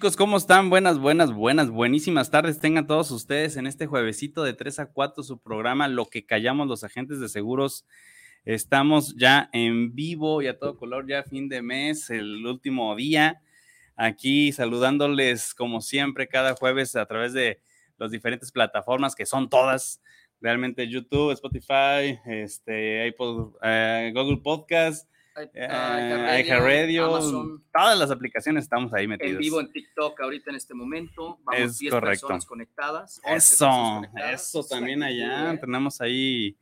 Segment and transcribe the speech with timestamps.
[0.00, 0.70] Chicos, ¿cómo están?
[0.70, 2.58] Buenas, buenas, buenas, buenísimas tardes.
[2.58, 6.68] Tengan todos ustedes en este juevesito de 3 a 4 su programa Lo que callamos
[6.68, 7.84] los agentes de seguros.
[8.46, 13.42] Estamos ya en vivo y a todo color, ya fin de mes, el último día.
[13.94, 17.60] Aquí saludándoles como siempre cada jueves a través de
[17.98, 20.00] las diferentes plataformas que son todas,
[20.40, 25.10] realmente YouTube, Spotify, este, eh, Google Podcast,
[25.54, 29.32] eh, Radio, todas las aplicaciones estamos ahí metidos.
[29.32, 31.38] En vivo en TikTok ahorita en este momento.
[31.44, 32.26] Vamos es 10 correcto.
[32.26, 33.20] personas conectadas.
[33.24, 35.58] Eso, eso también allá.
[35.60, 36.56] Tenemos ahí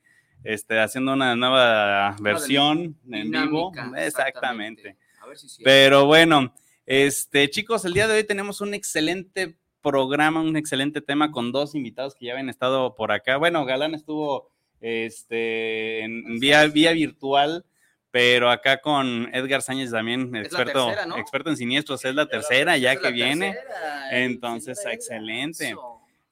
[0.45, 3.73] este, haciendo una nueva versión en vivo.
[3.97, 4.97] Exactamente.
[5.63, 6.55] Pero bueno,
[6.87, 11.75] este, chicos, el día de hoy tenemos un excelente programa, un excelente tema con dos
[11.75, 13.37] invitados que ya habían estado por acá.
[13.37, 17.65] Bueno, Galán estuvo este, en vía, vía virtual
[18.19, 23.13] pero acá con Edgar Sánchez también, experto, experto en siniestros, es la tercera ya que
[23.13, 23.57] viene.
[24.11, 25.77] Entonces, excelente.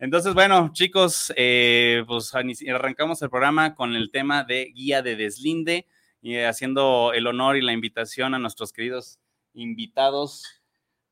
[0.01, 5.87] Entonces, bueno, chicos, eh, pues arrancamos el programa con el tema de guía de deslinde
[6.21, 9.21] y haciendo el honor y la invitación a nuestros queridos
[9.55, 10.61] invitados.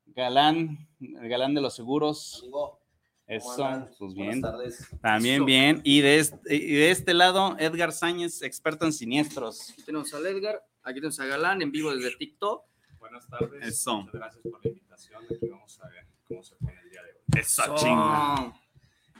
[0.07, 2.45] Galán, el galán de los seguros.
[3.27, 4.41] Eso, pues bien.
[5.01, 5.81] También bien.
[5.83, 9.71] Y de, este, de este lado, Edgar Sáñez, experto en siniestros.
[9.71, 12.63] Aquí tenemos a Edgar, aquí tenemos a Galán en vivo desde TikTok.
[12.99, 13.65] Buenas tardes.
[13.65, 13.97] Eso.
[13.97, 15.23] Muchas gracias por la invitación.
[15.23, 17.39] Aquí vamos a ver cómo se pone el día de hoy.
[17.39, 18.53] Eso, chinga.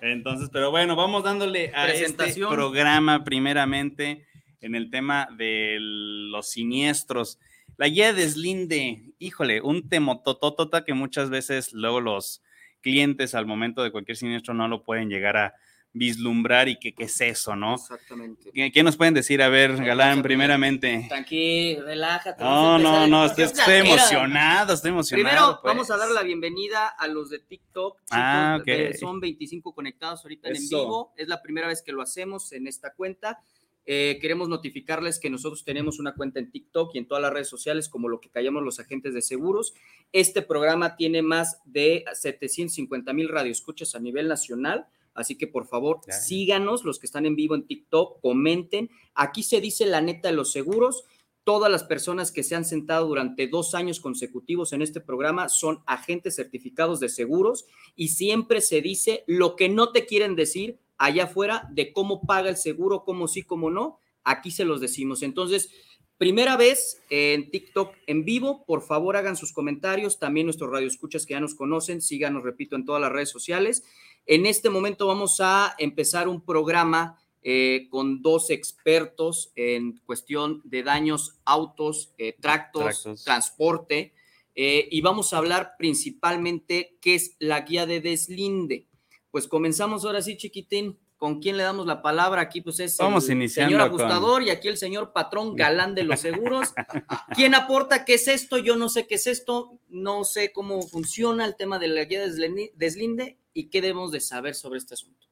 [0.01, 4.27] Entonces, pero bueno, vamos dándole a este programa primeramente
[4.61, 7.39] en el tema de los siniestros.
[7.77, 12.41] La guía de deslinde, híjole, un temotototota que muchas veces luego los
[12.85, 15.55] clientes al momento de cualquier siniestro no lo pueden llegar a
[15.91, 17.73] vislumbrar y qué es eso, ¿no?
[17.73, 18.51] Exactamente.
[18.71, 19.41] ¿Qué, nos pueden decir?
[19.41, 21.07] A ver, Galán, primeramente.
[21.09, 22.43] Tranquilo, relájate.
[22.43, 25.29] No, no, no, estoy, emocionado, estoy emocionado.
[25.29, 25.73] Primero, pues.
[25.73, 28.03] vamos a dar la bienvenida a los de TikTok.
[28.11, 28.95] ah, ok.
[28.99, 31.11] son 25 conectados ahorita en vivo.
[31.17, 33.39] Es la primera vez que lo hacemos en esta cuenta.
[33.87, 37.49] Eh, queremos notificarles que nosotros tenemos una cuenta en TikTok y en todas las redes
[37.49, 39.73] sociales como lo que callamos los agentes de seguros.
[40.11, 44.87] Este programa tiene más de 750 mil radioescuchas a nivel nacional.
[45.13, 48.89] Así que por favor, síganos los que están en vivo en TikTok, comenten.
[49.13, 51.05] Aquí se dice la neta de los seguros.
[51.45, 55.83] Todas las personas que se han sentado durante dos años consecutivos en este programa son
[55.85, 57.65] agentes certificados de seguros
[57.95, 62.49] y siempre se dice lo que no te quieren decir allá afuera de cómo paga
[62.49, 63.99] el seguro, cómo sí, cómo no.
[64.23, 65.21] Aquí se los decimos.
[65.23, 65.69] Entonces,
[66.17, 70.19] primera vez en TikTok en vivo, por favor hagan sus comentarios.
[70.19, 73.83] También nuestros radioescuchas que ya nos conocen, síganos, repito, en todas las redes sociales.
[74.25, 80.81] En este momento vamos a empezar un programa eh, con dos expertos en cuestión de
[80.81, 84.13] daños, autos, eh, tractos, transporte.
[84.55, 88.87] Eh, y vamos a hablar principalmente qué es la guía de deslinde
[89.35, 90.97] pues comenzamos ahora sí, chiquitín.
[91.17, 92.39] ¿Con quién le damos la palabra?
[92.39, 96.21] Aquí pues es Vamos el señor ajustador y aquí el señor patrón galán de los
[96.21, 96.73] seguros.
[97.35, 98.57] ¿Quién aporta qué es esto?
[98.59, 102.25] Yo no sé qué es esto, no sé cómo funciona el tema de la guía
[102.25, 105.27] de deslinde y qué debemos de saber sobre este asunto.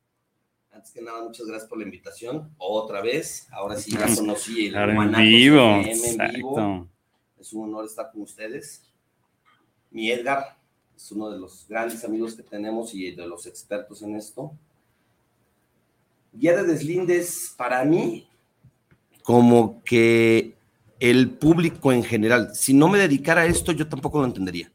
[0.69, 2.53] Antes que nada, muchas gracias por la invitación.
[2.57, 5.81] Otra vez, ahora sí ya conocí el en vivo.
[5.81, 6.89] en vivo.
[7.39, 8.83] Es un honor estar con ustedes.
[9.91, 10.57] Mi Edgar,
[10.95, 14.53] es uno de los grandes amigos que tenemos y de los expertos en esto.
[16.33, 18.27] Guía de deslindes, para mí,
[19.23, 20.55] como que
[20.99, 24.71] el público en general, si no me dedicara a esto, yo tampoco lo entendería.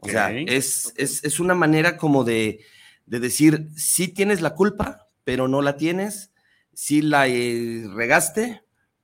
[0.00, 2.60] O sea, es, es, una manera como de,
[3.04, 6.32] de decir, sí tienes la culpa, pero no la tienes,
[6.72, 8.62] sí la eh, regaste,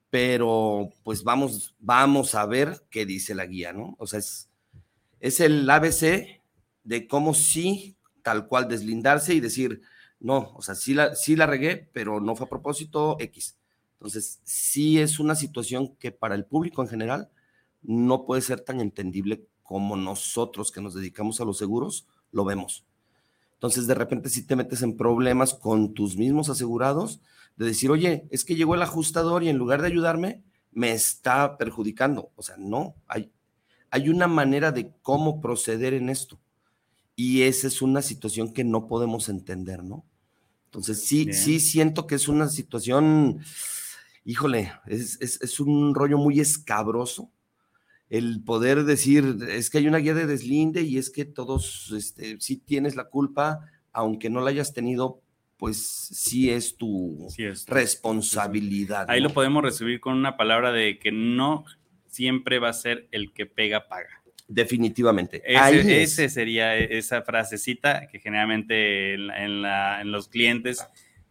[0.08, 3.94] pero pues vamos, vamos a ver qué dice la guía, ¿no?
[3.98, 4.48] O sea, es,
[5.20, 6.42] es el ABC
[6.84, 9.82] de cómo sí, tal cual, deslindarse y decir,
[10.20, 13.56] no, o sea, sí la, sí la regué, pero no fue a propósito X.
[13.94, 17.30] Entonces, sí es una situación que para el público en general
[17.82, 22.84] no puede ser tan entendible como nosotros que nos dedicamos a los seguros lo vemos.
[23.54, 27.20] Entonces, de repente, si te metes en problemas con tus mismos asegurados,
[27.56, 30.42] de decir, oye, es que llegó el ajustador y en lugar de ayudarme,
[30.72, 32.30] me está perjudicando.
[32.36, 33.32] O sea, no, hay,
[33.90, 36.38] hay una manera de cómo proceder en esto.
[37.14, 40.04] Y esa es una situación que no podemos entender, ¿no?
[40.66, 43.40] Entonces, sí, sí siento que es una situación,
[44.24, 47.30] híjole, es, es, un rollo muy escabroso
[48.10, 52.40] el poder decir, es que hay una guía de deslinde y es que todos, este,
[52.40, 53.60] sí tienes la culpa,
[53.92, 55.22] aunque no la hayas tenido,
[55.56, 57.26] pues sí es tu
[57.66, 59.06] responsabilidad.
[59.08, 61.64] Ahí lo podemos resumir con una palabra de que no
[62.16, 64.22] siempre va a ser el que pega, paga.
[64.48, 65.42] Definitivamente.
[65.44, 70.86] Ese, sería esa frasecita que generalmente en, los clientes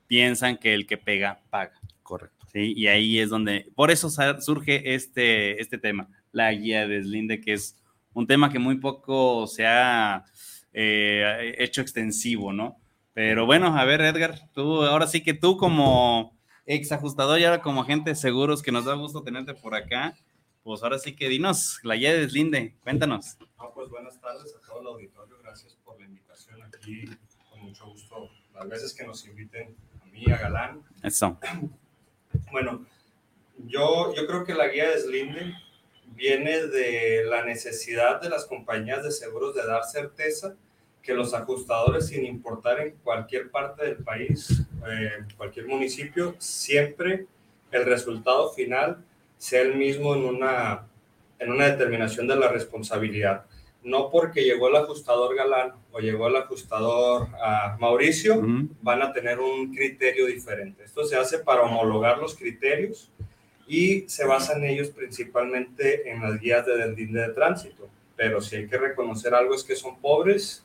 [0.05, 1.79] piensan que el que pega, paga.
[2.03, 2.45] Correcto.
[2.53, 2.73] ¿sí?
[2.75, 4.09] Y ahí es donde, por eso
[4.41, 7.81] surge este, este tema, la guía de deslinde, que es
[8.13, 10.23] un tema que muy poco se ha
[10.71, 12.77] eh, hecho extensivo, ¿no?
[13.13, 17.61] Pero bueno, a ver, Edgar, tú, ahora sí que tú como ex ajustador y ahora
[17.61, 20.15] como agente de seguros, que nos da gusto tenerte por acá,
[20.65, 23.38] pues ahora sí que dinos, la guía de deslinde, cuéntanos.
[23.75, 27.06] pues buenas tardes a todo el auditorio, gracias por la invitación aquí,
[27.51, 30.81] con mucho gusto, las veces que nos inviten a mí, a Galán.
[31.03, 31.39] Eso.
[32.51, 32.85] Bueno,
[33.65, 35.53] yo, yo creo que la guía de deslinde
[36.07, 40.56] viene de la necesidad de las compañías de seguros de dar certeza
[41.01, 47.27] que los ajustadores, sin importar en cualquier parte del país, eh, cualquier municipio, siempre
[47.71, 49.06] el resultado final
[49.37, 50.87] sea el mismo en una,
[51.39, 53.45] en una determinación de la responsabilidad.
[53.83, 58.41] No porque llegó el ajustador Galán o llegó el ajustador a Mauricio,
[58.81, 60.83] van a tener un criterio diferente.
[60.83, 63.11] Esto se hace para homologar los criterios
[63.67, 67.87] y se basan ellos principalmente en las guías de deslinde de tránsito.
[68.15, 70.63] Pero si hay que reconocer algo es que son pobres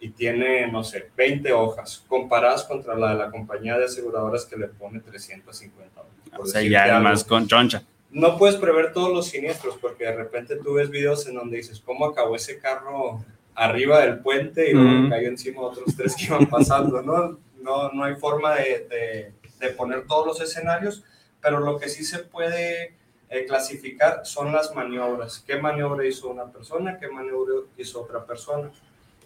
[0.00, 4.56] y tiene, no sé, 20 hojas, comparadas contra la de la compañía de aseguradoras que
[4.56, 6.40] le pone 350 hojas.
[6.40, 7.82] O sea, ya más con choncha.
[8.10, 11.80] No puedes prever todos los siniestros porque de repente tú ves videos en donde dices,
[11.80, 13.24] ¿cómo acabó ese carro
[13.54, 17.02] arriba del puente y luego cayó encima otros tres que iban pasando?
[17.02, 17.38] ¿no?
[17.60, 21.04] No, no hay forma de, de, poner todos los escenarios,
[21.40, 22.96] pero lo que sí se puede
[23.28, 25.44] eh, clasificar son las maniobras.
[25.46, 26.98] ¿Qué maniobra hizo una persona?
[26.98, 28.70] ¿Qué maniobra hizo otra persona?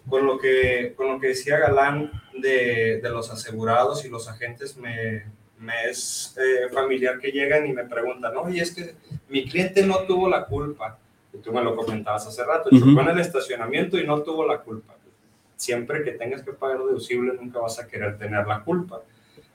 [0.09, 4.77] con lo que, con lo que decía Galán de, de los asegurados y los agentes,
[4.77, 5.25] me,
[5.65, 8.95] me es eh, familiar que llegan y me preguntan, no, y es que
[9.29, 10.99] mi cliente no tuvo la culpa,
[11.33, 14.59] y tú me lo comentabas hace rato, chocó en el estacionamiento y no tuvo la
[14.59, 14.95] culpa.
[15.55, 19.01] Siempre que tengas que pagar deducible, nunca vas a querer tener la culpa.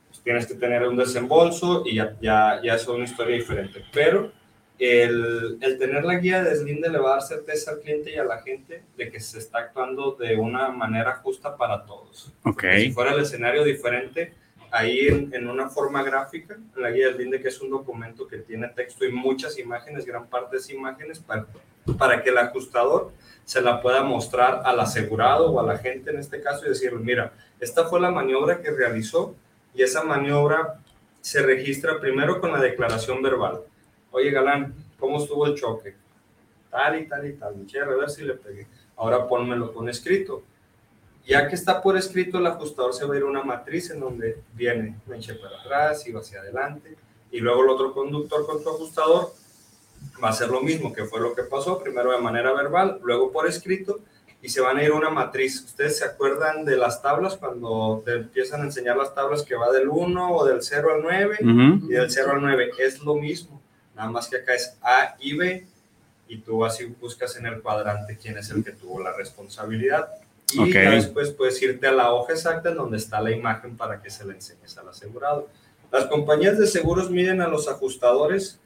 [0.08, 3.84] Pues tienes que tener un desembolso y ya, ya, ya es una historia diferente.
[3.92, 4.32] Pero
[4.78, 8.16] el, el, tener la guía de deslinde le va a dar certeza al cliente y
[8.16, 12.32] a la gente de que se está actuando de una manera justa para todos.
[12.42, 12.86] Okay.
[12.86, 14.32] Si fuera el escenario diferente,
[14.70, 18.26] ahí en, en, una forma gráfica, en la guía de deslinde, que es un documento
[18.26, 21.46] que tiene texto y muchas imágenes, gran parte esas imágenes, para,
[21.98, 23.12] para que el ajustador
[23.44, 27.00] se la pueda mostrar al asegurado o a la gente en este caso y decirle,
[27.00, 29.34] mira, esta fue la maniobra que realizó
[29.74, 30.80] y esa maniobra
[31.20, 33.62] se registra primero con la declaración verbal
[34.10, 35.94] oye Galán, ¿cómo estuvo el choque?
[36.70, 38.66] Tal y tal y tal, me a ver si le pegué.
[38.96, 40.42] Ahora pónmelo con escrito.
[41.26, 44.00] Ya que está por escrito, el ajustador se va a ir a una matriz en
[44.00, 46.96] donde viene, me eché para atrás y va hacia adelante.
[47.30, 49.32] Y luego el otro conductor con tu ajustador
[50.22, 53.30] va a hacer lo mismo, que fue lo que pasó, primero de manera verbal, luego
[53.30, 54.00] por escrito,
[54.42, 55.62] y se van a ir a una matriz.
[55.62, 59.70] ¿Ustedes se acuerdan de las tablas cuando te empiezan a enseñar las tablas que va
[59.70, 62.70] del 1 o del 0 al 9 y del 0 al 9?
[62.78, 63.60] Es lo mismo
[64.00, 65.66] Nada más que acá es A y B
[66.26, 70.08] y tú así buscas en el cuadrante quién es el que tuvo la responsabilidad.
[70.54, 74.10] Y después puedes irte a la hoja exacta en donde está la imagen para que
[74.10, 75.48] se la enseñes al asegurado.
[75.92, 78.58] Las compañías de seguros miden a los ajustadores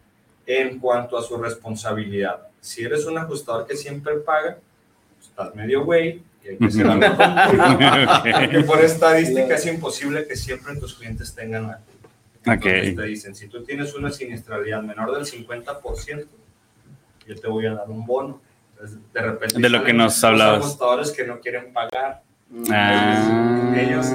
[0.46, 2.48] en cuanto a su responsabilidad.
[2.60, 4.58] Si eres un ajustador que siempre paga,
[5.16, 6.86] pues, estás medio güey y hay que ser
[8.40, 11.80] Porque por estadística es imposible que siempre tus clientes tengan la
[12.46, 12.94] Okay.
[12.94, 16.26] te dicen, si tú tienes una siniestralidad menor del 50%,
[17.26, 18.40] yo te voy a dar un bono.
[19.12, 19.60] De repente...
[19.60, 20.58] De lo que nos hablabas.
[20.58, 22.22] Los apostadores que no quieren pagar.
[22.70, 23.74] Ah.
[23.76, 24.06] Ellos,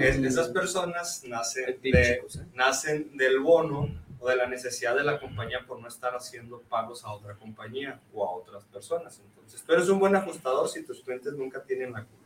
[0.00, 2.22] esas personas nacen, de, ¿eh?
[2.54, 3.88] nacen del bono
[4.20, 8.00] o de la necesidad de la compañía por no estar haciendo pagos a otra compañía
[8.12, 9.20] o a otras personas.
[9.20, 12.24] Entonces, tú eres un buen ajustador si tus clientes nunca tienen la culpa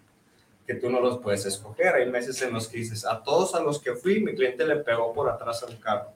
[0.68, 1.94] que tú no los puedes escoger.
[1.94, 4.76] Hay meses en los que dices, a todos a los que fui, mi cliente le
[4.76, 6.12] pegó por atrás al carro.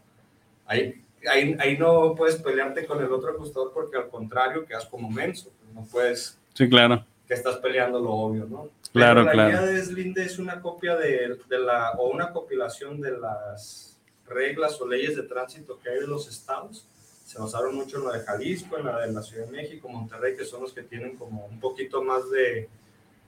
[0.67, 5.11] Ahí, ahí, ahí no puedes pelearte con el otro ajustador porque al contrario quedas como
[5.11, 5.51] menso.
[5.75, 6.39] No puedes...
[6.55, 7.05] Sí, claro.
[7.27, 8.69] Que estás peleando lo obvio, ¿no?
[8.93, 9.51] Claro, la claro.
[9.51, 14.81] guía de Slinde es una copia de, de, la, o una compilación de las reglas
[14.81, 16.87] o leyes de tránsito que hay de los estados.
[17.25, 20.37] Se basaron mucho en la de Jalisco, en la de la Ciudad de México, Monterrey,
[20.37, 22.69] que son los que tienen como un poquito más de,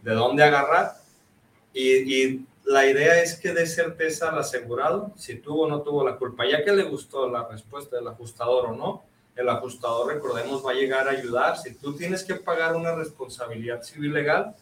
[0.02, 0.96] de dónde agarrar.
[1.72, 6.04] Y, y la idea es que dé certeza al asegurado si tuvo o no tuvo
[6.04, 6.44] la culpa.
[6.46, 9.02] Ya que le gustó la respuesta del ajustador o no,
[9.36, 11.56] el ajustador, recordemos, va a llegar a ayudar.
[11.58, 14.54] Si tú tienes que pagar una responsabilidad civil legal,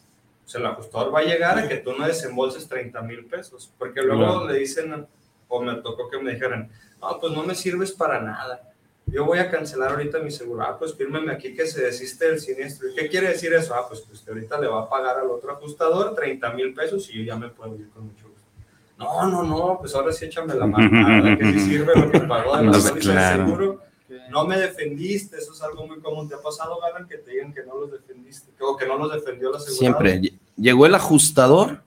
[0.43, 4.02] pues el ajustador va a llegar a que tú no desembolses 30 mil pesos, porque
[4.02, 5.07] luego le dicen,
[5.49, 8.69] o me tocó que me dijeran, no, pues no me sirves para nada.
[9.07, 10.62] Yo voy a cancelar ahorita mi seguro.
[10.62, 12.88] Ah, pues fírmeme aquí que se desiste del siniestro.
[12.88, 13.75] ¿Y qué quiere decir eso?
[13.75, 17.19] Ah, pues, que ahorita le va a pagar al otro ajustador 30 mil pesos y
[17.19, 18.49] yo ya me puedo ir con mucho gusto.
[18.97, 22.57] No, no, no, pues ahora sí échame la mano, que si sirve lo que pagó
[22.57, 23.45] de la claro.
[23.45, 23.92] seguro
[24.31, 26.28] no me defendiste, eso es algo muy común.
[26.28, 29.12] ¿Te ha pasado, Galan, que te digan que no los defendiste o que no los
[29.12, 29.78] defendió la seguridad?
[29.78, 30.38] Siempre.
[30.57, 31.83] Llegó el ajustador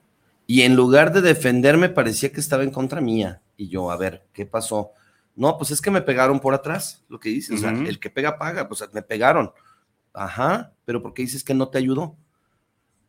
[0.48, 3.42] y en lugar de defenderme parecía que estaba en contra mía.
[3.58, 4.92] Y yo, a ver, ¿qué pasó?
[5.36, 7.56] No, pues es que me pegaron por atrás, lo que dices.
[7.56, 8.68] O sea, el que pega, paga.
[8.68, 9.52] Pues me pegaron.
[10.14, 12.16] Ajá, pero ¿por qué dices que no te ayudó?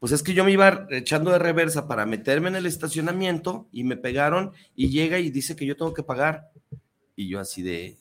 [0.00, 3.84] Pues es que yo me iba echando de reversa para meterme en el estacionamiento y
[3.84, 6.50] me pegaron y llega y dice que yo tengo que pagar.
[7.14, 7.96] Y yo así de,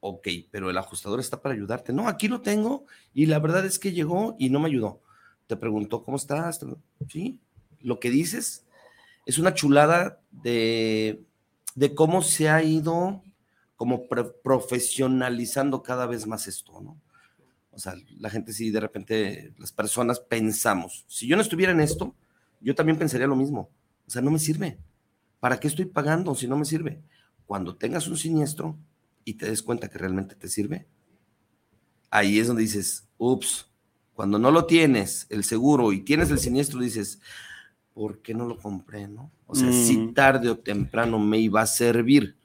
[0.00, 1.92] ok, pero el ajustador está para ayudarte.
[1.92, 5.00] No, aquí lo tengo y la verdad es que llegó y no me ayudó.
[5.46, 6.60] Te preguntó, ¿cómo estás?
[7.08, 7.38] Sí,
[7.80, 8.66] lo que dices
[9.26, 11.22] es una chulada de,
[11.74, 13.22] de cómo se ha ido
[13.76, 14.06] como
[14.42, 17.00] profesionalizando cada vez más esto, ¿no?
[17.72, 21.80] O sea, la gente sí, de repente, las personas pensamos, si yo no estuviera en
[21.80, 22.14] esto,
[22.60, 23.70] yo también pensaría lo mismo.
[24.06, 24.78] O sea, no me sirve.
[25.38, 27.00] ¿Para qué estoy pagando si no me sirve?
[27.46, 28.76] Cuando tengas un siniestro,
[29.24, 30.86] y te des cuenta que realmente te sirve,
[32.10, 33.66] ahí es donde dices, ups,
[34.14, 37.20] cuando no lo tienes, el seguro, y tienes el siniestro, dices,
[37.94, 39.08] ¿por qué no lo compré?
[39.08, 39.30] No?
[39.46, 40.14] O sea, si mm.
[40.14, 42.36] tarde o temprano me iba a servir.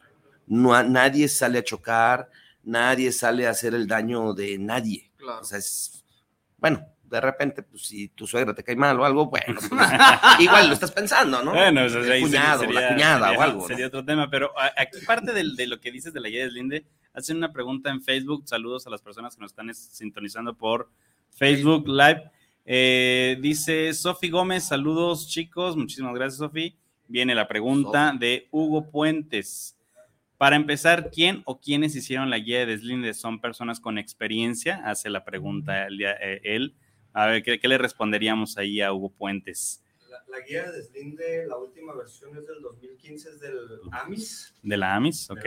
[0.48, 2.29] No, nadie sale a chocar,
[2.63, 5.12] nadie sale a hacer el daño de nadie.
[5.41, 6.03] O sea, es,
[6.58, 9.72] bueno, de repente, pues si tu suegra te cae mal o algo, bueno, pues,
[10.40, 11.52] igual lo estás pensando, ¿no?
[11.52, 13.68] Bueno, o sea, el cuñado, sería, la cuñada o algo.
[13.68, 16.52] Sería otro tema, pero aquí parte de, de, lo que dices de la guía de
[16.52, 18.44] Linde, hacen una pregunta en Facebook.
[18.48, 20.90] Saludos a las personas que nos están sintonizando por
[21.32, 22.32] Facebook Live.
[22.68, 26.76] Eh, dice Sofi Gómez, saludos chicos, muchísimas gracias Sofi.
[27.08, 29.78] Viene la pregunta de Hugo Puentes.
[30.38, 33.14] Para empezar, ¿quién o quiénes hicieron la guía de deslinde?
[33.14, 34.82] ¿Son personas con experiencia?
[34.84, 36.74] Hace la pregunta eh, él.
[37.17, 39.81] A ver, ¿qué, le responderíamos ahí a Hugo Puentes?
[40.27, 43.57] La, guía de deslinde, la última versión es del 2015, es del
[43.89, 44.53] AMIS.
[44.62, 45.45] De la AMIS, ok.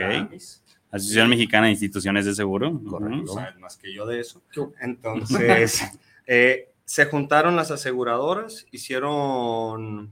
[0.89, 2.81] Asociación Mexicana de Instituciones de Seguro.
[2.83, 3.35] Correcto.
[3.59, 4.41] más que yo de eso.
[4.81, 5.83] Entonces,
[6.25, 10.11] eh, se juntaron las aseguradoras, hicieron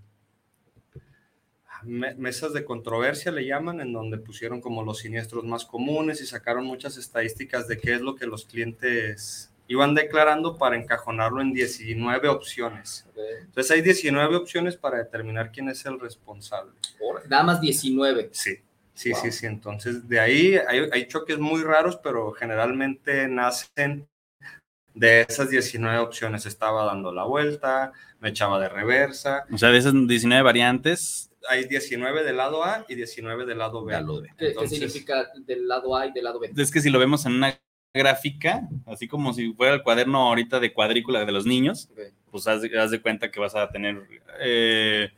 [1.82, 6.66] mesas de controversia, le llaman, en donde pusieron como los siniestros más comunes y sacaron
[6.66, 12.28] muchas estadísticas de qué es lo que los clientes iban declarando para encajonarlo en 19
[12.30, 13.06] opciones.
[13.42, 16.72] Entonces hay 19 opciones para determinar quién es el responsable.
[17.30, 18.30] Nada más 19.
[18.32, 18.58] Sí,
[18.94, 19.46] sí, sí, sí.
[19.46, 24.08] Entonces de ahí hay, hay, choques muy raros, pero generalmente nacen
[24.94, 26.46] de esas 19 opciones.
[26.46, 29.46] Estaba dando la vuelta, me echaba de reversa.
[29.52, 31.30] O sea, de esas 19 variantes.
[31.50, 33.94] Hay 19 del lado A y 19 del lado B.
[34.38, 36.52] ¿Qué, ¿Qué significa del lado A y del lado B?
[36.56, 37.58] Es que si lo vemos en una
[37.98, 41.90] gráfica, así como si fuera el cuaderno ahorita de cuadrícula de los niños,
[42.32, 44.02] pues haz, de cuenta que vas a tener,
[44.40, 45.12] eh,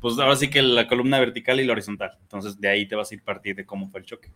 [0.00, 2.18] pues ahora sí que la columna vertical y la horizontal.
[2.22, 4.32] Entonces de ahí te vas a ir partir de cómo fue el choque.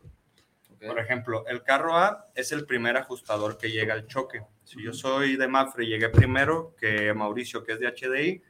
[0.87, 4.43] Por ejemplo, el carro A es el primer ajustador que llega al choque.
[4.65, 8.43] Si yo soy de Mafre y llegué primero que Mauricio, que es de HDI,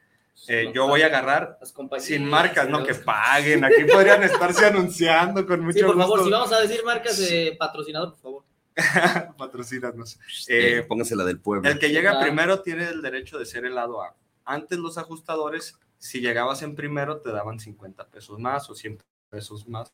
[0.49, 1.59] eh, yo voy a agarrar
[1.99, 3.65] sin marcas, no que paguen.
[3.65, 7.57] Aquí podrían estarse anunciando con mucho sí, por favor, si vamos a decir marcas de
[7.59, 8.45] patrocinador, por favor.
[9.39, 10.19] Patrocínanos.
[10.49, 11.69] Eh, Póngase la del pueblo.
[11.69, 14.15] El que llega primero tiene el derecho de ser el lado A.
[14.45, 18.99] Antes los ajustadores, si llegabas en primero, te daban 50 pesos más o 100
[19.31, 19.93] pesos más.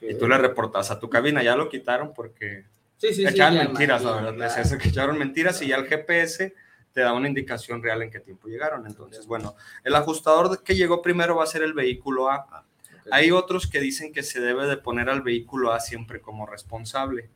[0.00, 1.42] Y tú le reportas a tu cabina.
[1.42, 2.64] Ya lo quitaron porque
[2.96, 4.72] sí, sí, echaban mentiras, la verdad.
[4.84, 6.54] Echaron mentiras y ya el GPS
[6.92, 8.86] te da una indicación real en qué tiempo llegaron.
[8.86, 12.46] Entonces, bueno, el ajustador que llegó primero va a ser el vehículo A.
[12.50, 12.64] Ah,
[13.10, 17.30] Hay otros que dicen que se debe de poner al vehículo A siempre como responsable.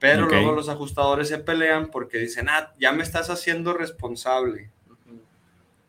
[0.00, 4.70] Pero luego los ajustadores se pelean porque dicen, ah, ya me estás haciendo responsable.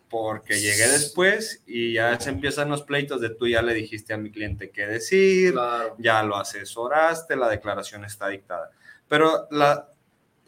[0.10, 4.18] Porque llegué después y ya se empiezan los pleitos de tú ya le dijiste a
[4.18, 5.56] mi cliente qué decir,
[5.98, 8.72] ya lo asesoraste, la declaración está dictada.
[9.10, 9.90] Pero la,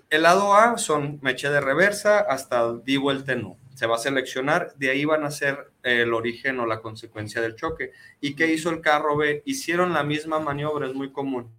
[0.10, 4.00] el lado A son me eché de reversa hasta di vuelta en se va a
[4.00, 7.92] seleccionar, de ahí van a ser el origen o la consecuencia del choque.
[8.20, 9.44] ¿Y qué hizo el carro B?
[9.46, 11.52] Hicieron la misma maniobra, es muy común.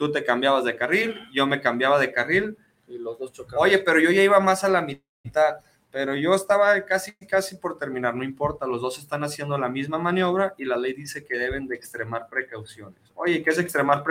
[0.00, 2.56] Tú te cambiabas de carril, yo me cambiaba de carril.
[2.88, 3.62] Y los dos chocaban.
[3.62, 5.58] Oye, pero yo ya iba más a la mitad,
[5.90, 9.98] pero yo estaba casi, casi por terminar, no importa, los dos están haciendo la misma
[9.98, 12.98] maniobra y la ley dice que deben de extremar precauciones.
[13.14, 14.02] Oye, ¿qué es extremar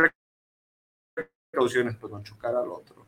[1.52, 1.96] precauciones?
[1.96, 3.08] Pues no chocar al otro.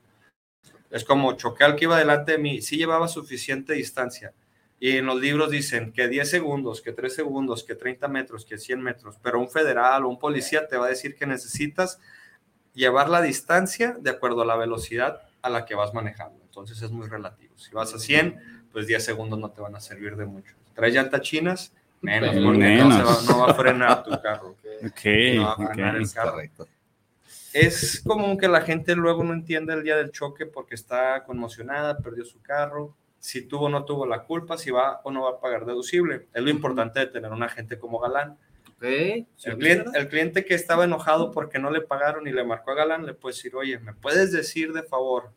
[0.89, 4.33] Es como choqué al que iba delante de mí, sí llevaba suficiente distancia.
[4.79, 8.57] Y en los libros dicen que 10 segundos, que 3 segundos, que 30 metros, que
[8.57, 11.99] 100 metros, pero un federal o un policía te va a decir que necesitas
[12.73, 16.39] llevar la distancia de acuerdo a la velocidad a la que vas manejando.
[16.43, 17.57] Entonces es muy relativo.
[17.57, 20.55] Si vas a 100, pues 10 segundos no te van a servir de mucho.
[20.73, 23.29] Traes llantas chinas, menos, porque menos.
[23.29, 24.55] No, va a frenar tu carro.
[24.91, 26.31] Okay, no va a frenar el carro.
[26.31, 26.67] Correcto
[27.53, 31.97] es común que la gente luego no entienda el día del choque porque está conmocionada,
[31.97, 35.31] perdió su carro, si tuvo o no tuvo la culpa, si va o no va
[35.31, 36.27] a pagar deducible.
[36.33, 38.37] Es lo importante de tener un agente como Galán.
[38.81, 42.75] El, cliente, el, cliente, que estaba enojado porque no le pagaron y le marcó a
[42.75, 45.31] Galán, le puede decir, oye, ¿me puedes decir de favor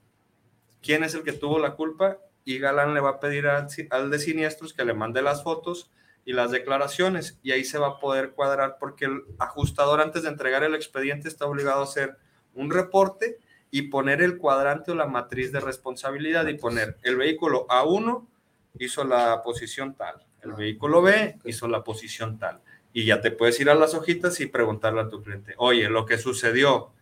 [0.82, 2.18] quién es el que tuvo la culpa?
[2.46, 5.90] Y Galán le va a pedir al, al de siniestros que le mande las fotos
[6.24, 10.30] y las declaraciones y ahí se va a poder cuadrar porque el ajustador antes de
[10.30, 12.16] entregar el expediente está obligado a hacer
[12.54, 13.38] un reporte
[13.70, 18.26] y poner el cuadrante o la matriz de responsabilidad y poner el vehículo A1
[18.78, 22.62] hizo la posición tal, el vehículo B hizo la posición tal
[22.94, 26.06] y ya te puedes ir a las hojitas y preguntarle a tu cliente, oye, lo
[26.06, 26.94] que sucedió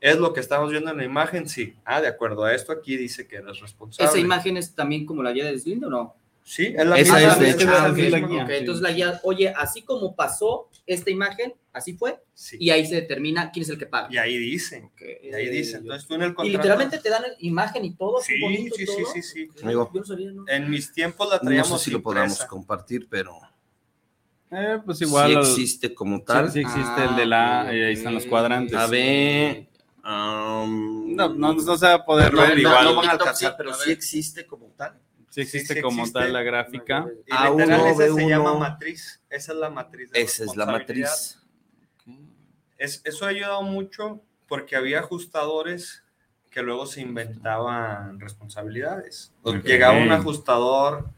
[0.00, 1.48] ¿Es lo que estamos viendo en la imagen?
[1.48, 1.74] Sí.
[1.84, 4.08] Ah, de acuerdo a esto, aquí dice que eres responsable.
[4.08, 6.16] ¿Esa imagen es también como la guía de deslindo o no?
[6.44, 8.46] Sí, es la Esa es de hecho la guía.
[8.48, 12.20] Entonces la guía, oye, así como pasó esta imagen, así fue,
[12.52, 14.06] y ahí se determina quién es el que paga.
[14.12, 14.88] Y ahí dice,
[15.22, 15.78] y ahí dice.
[15.78, 16.48] Entonces tú en el contrato...
[16.48, 19.90] Y literalmente te dan imagen y todo, sí, bonito, sí, sí, sí, sí, Amigo,
[20.46, 23.40] En mis tiempos la traíamos No sé si lo podamos compartir, pero...
[24.58, 25.44] Eh, pues igual.
[25.44, 26.50] Sí existe como tal.
[26.50, 27.62] Sí, existe el de la...
[27.62, 28.74] Ah, ahí están los cuadrantes.
[28.74, 29.68] A ver...
[30.02, 32.84] Um, no, no, no, se va a poder ver igual.
[32.84, 34.98] No van a alcanzar, pero sí existe como tal.
[35.28, 37.06] Sí existe como tal la gráfica.
[37.26, 39.20] Y A1, esa se llama matriz.
[39.28, 40.10] Esa es la matriz.
[40.14, 41.38] esa es la matriz.
[42.78, 46.04] Es, eso ha ayudado mucho porque había ajustadores
[46.50, 49.34] que luego se inventaban responsabilidades.
[49.64, 51.10] Llegaba un ajustador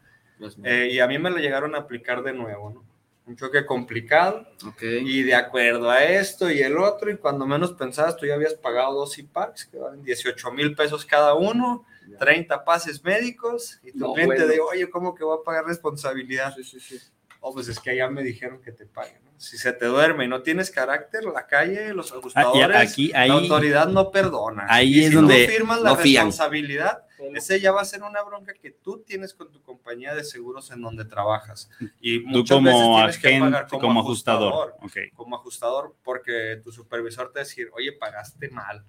[0.64, 2.87] eh, y a mí me lo llegaron a aplicar de nuevo, ¿no?
[3.28, 4.46] Un choque complicado
[4.80, 8.54] y de acuerdo a esto y el otro y cuando menos pensabas tú ya habías
[8.54, 11.84] pagado dos IPACs que valen 18 mil pesos cada uno
[12.16, 16.54] 30 pases médicos y tu cliente de, oye, ¿cómo que voy a pagar responsabilidad?
[16.54, 16.98] Sí, sí, sí.
[17.40, 19.20] Oh, pues es que allá me dijeron que te paguen.
[19.36, 23.32] Si se te duerme y no tienes carácter, la calle, los ah, ajustadores, aquí, la
[23.32, 24.66] autoridad no perdona.
[24.68, 28.54] Ahí es si donde no firmas la responsabilidad, ese ya va a ser una bronca
[28.54, 31.70] que tú tienes con tu compañía de seguros en donde trabajas.
[32.00, 34.76] Y tú como agente, como, ajustador.
[35.14, 38.84] Como ajustador, porque tu supervisor te va a decir, oye, pagaste mal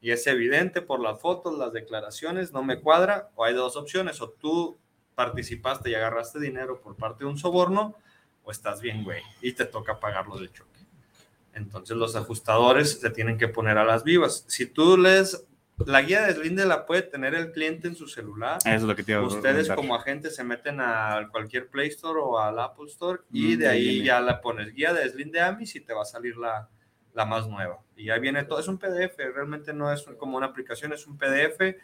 [0.00, 4.20] y es evidente por las fotos, las declaraciones, no me cuadra, o hay dos opciones,
[4.22, 4.78] o tú
[5.14, 7.96] participaste y agarraste dinero por parte de un soborno,
[8.42, 10.80] o estás bien, güey, y te toca pagarlo de choque.
[11.52, 14.44] Entonces los ajustadores se tienen que poner a las vivas.
[14.48, 15.44] Si tú lees,
[15.86, 18.58] la guía de deslinde la puede tener el cliente en su celular.
[18.64, 22.38] Eso es lo que te Ustedes como agentes se meten a cualquier Play Store o
[22.38, 25.80] al Apple Store y mm, de ahí ya la pones guía de deslinde AMIS y
[25.80, 26.68] te va a salir la,
[27.14, 27.80] la más nueva.
[27.96, 31.18] Y ahí viene todo, es un PDF, realmente no es como una aplicación, es un
[31.18, 31.76] PDF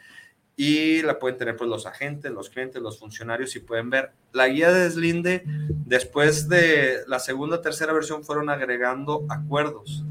[0.57, 4.13] y la pueden tener pues los agentes, los clientes, los funcionarios y pueden ver.
[4.33, 10.05] La guía de deslinde, después de la segunda, tercera versión fueron agregando acuerdos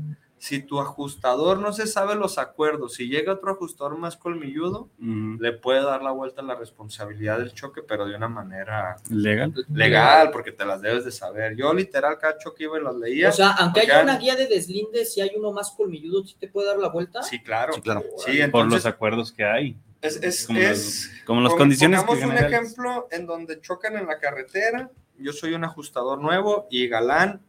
[0.46, 5.54] si tu ajustador no se sabe los acuerdos, si llega otro ajustador más colmilludo, le
[5.54, 9.52] puede dar la vuelta a la responsabilidad del choque, pero de una manera legal.
[9.74, 11.56] Legal, porque te las debes de saber.
[11.56, 13.30] Yo literal cada choque iba y las leía.
[13.30, 16.48] O sea, aunque haya una guía de deslinde, si hay uno más colmilludo, ¿sí te
[16.48, 17.24] puede dar la vuelta?
[17.24, 17.74] Sí, claro.
[17.74, 18.04] Sí, claro.
[18.52, 19.76] Por los acuerdos que hay.
[20.04, 24.20] Es, es, como, es, como las condiciones que un ejemplo en donde chocan en la
[24.20, 27.42] carretera, yo soy un ajustador nuevo y Galán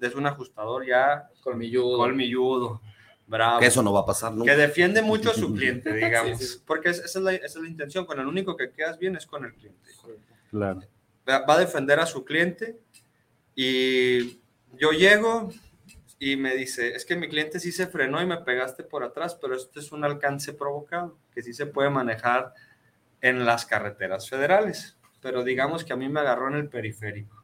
[0.00, 1.98] es un ajustador ya colmilludo.
[1.98, 2.80] colmilludo.
[3.26, 3.60] Bravo.
[3.60, 4.50] Que eso no va a pasar nunca.
[4.50, 6.62] Que defiende mucho a su cliente, digamos.
[6.66, 8.04] Porque esa es, la, esa es, la, intención.
[8.04, 9.88] Con el único que quedas bien es con el cliente.
[10.50, 10.80] Claro.
[11.28, 12.80] Va a defender a su cliente
[13.54, 14.40] y
[14.72, 15.50] yo llego
[16.18, 19.38] y me dice, es que mi cliente sí se frenó y me pegaste por atrás,
[19.40, 22.52] pero esto es un alcance provocado, que sí se puede manejar
[23.20, 24.96] en las carreteras federales.
[25.22, 27.39] Pero digamos que a mí me agarró en el periférico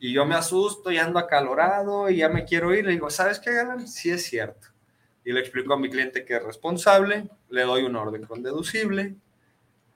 [0.00, 2.86] y yo me asusto y ando acalorado y ya me quiero ir.
[2.86, 3.86] Le digo, ¿sabes qué, Galán?
[3.86, 4.68] Sí es cierto.
[5.24, 9.14] Y le explico a mi cliente que es responsable, le doy un orden con deducible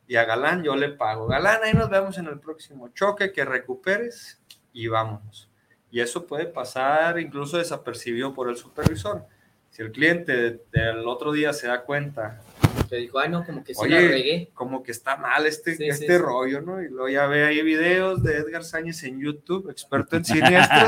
[0.06, 1.26] y a Galán yo le pago.
[1.26, 4.42] Galán, ahí nos vemos en el próximo choque, que recuperes
[4.74, 5.48] y vámonos.
[5.90, 9.24] Y eso puede pasar incluso desapercibido por el supervisor.
[9.70, 12.42] Si el cliente del otro día se da cuenta.
[12.88, 14.50] Que dijo, ay, no, como que se la regué.
[14.54, 16.82] Como que está mal este, este rollo, ¿no?
[16.82, 20.82] Y luego ya ve ahí videos de Edgar Sáñez en YouTube, experto en siniestros.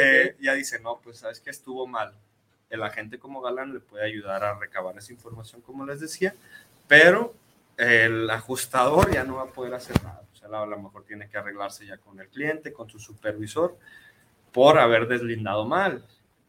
[0.00, 2.12] Eh, ya dice, no, pues sabes que estuvo mal
[2.70, 6.34] el agente como Galán le puede ayudar a recabar esa información, como les decía,
[6.88, 7.34] pero
[7.76, 10.22] el ajustador ya no va a poder hacer nada.
[10.32, 13.76] O sea, a lo mejor tiene que arreglarse ya con el cliente, con su supervisor,
[14.52, 16.04] por haber deslindado mal.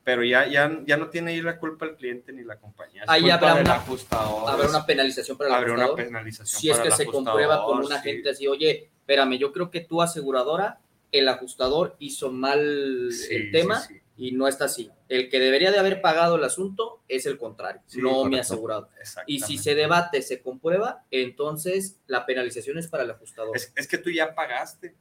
[0.07, 3.03] Pero ya, ya, ya no tiene ahí la culpa el cliente ni la compañía.
[3.07, 6.91] Ahí habrá una, ajustador, habrá una penalización para el habrá una penalización Si es que
[6.91, 10.79] se comprueba con un agente así, oye, espérame, yo creo que tu aseguradora,
[11.11, 14.89] el ajustador hizo mal el tema y no está así.
[15.09, 18.87] El que debería de haber pagado el asunto es el contrario, no me ha asegurado.
[19.25, 23.57] Y si se debate, se comprueba, entonces la penalización es para el ajustador.
[23.57, 24.95] Es, que tú ya pagaste.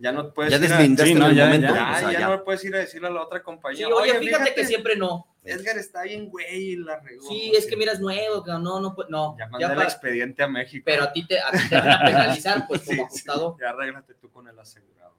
[0.00, 0.78] Ya no puedes ya ir a,
[1.18, 3.88] no, ya, ya, no puedes ir a decirle a la otra compañía.
[3.88, 5.26] oye, fíjate, que siempre no.
[5.42, 7.26] Edgar está bien, güey, la regó.
[7.26, 9.36] Sí, es que mira, es nuevo, no, no, no.
[9.38, 10.82] Ya mandé el expediente a México.
[10.84, 13.56] Pero a ti te, a ti te van a penalizar, pues, como ajustador.
[13.60, 15.14] ya arréglate tú con el asegurado.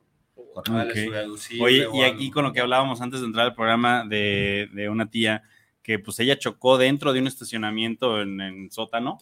[1.59, 5.09] Oye, y aquí con lo que hablábamos antes de entrar al programa de, de, una
[5.09, 5.43] tía
[5.83, 9.19] que pues ella chocó dentro de un estacionamiento en, en, sótano,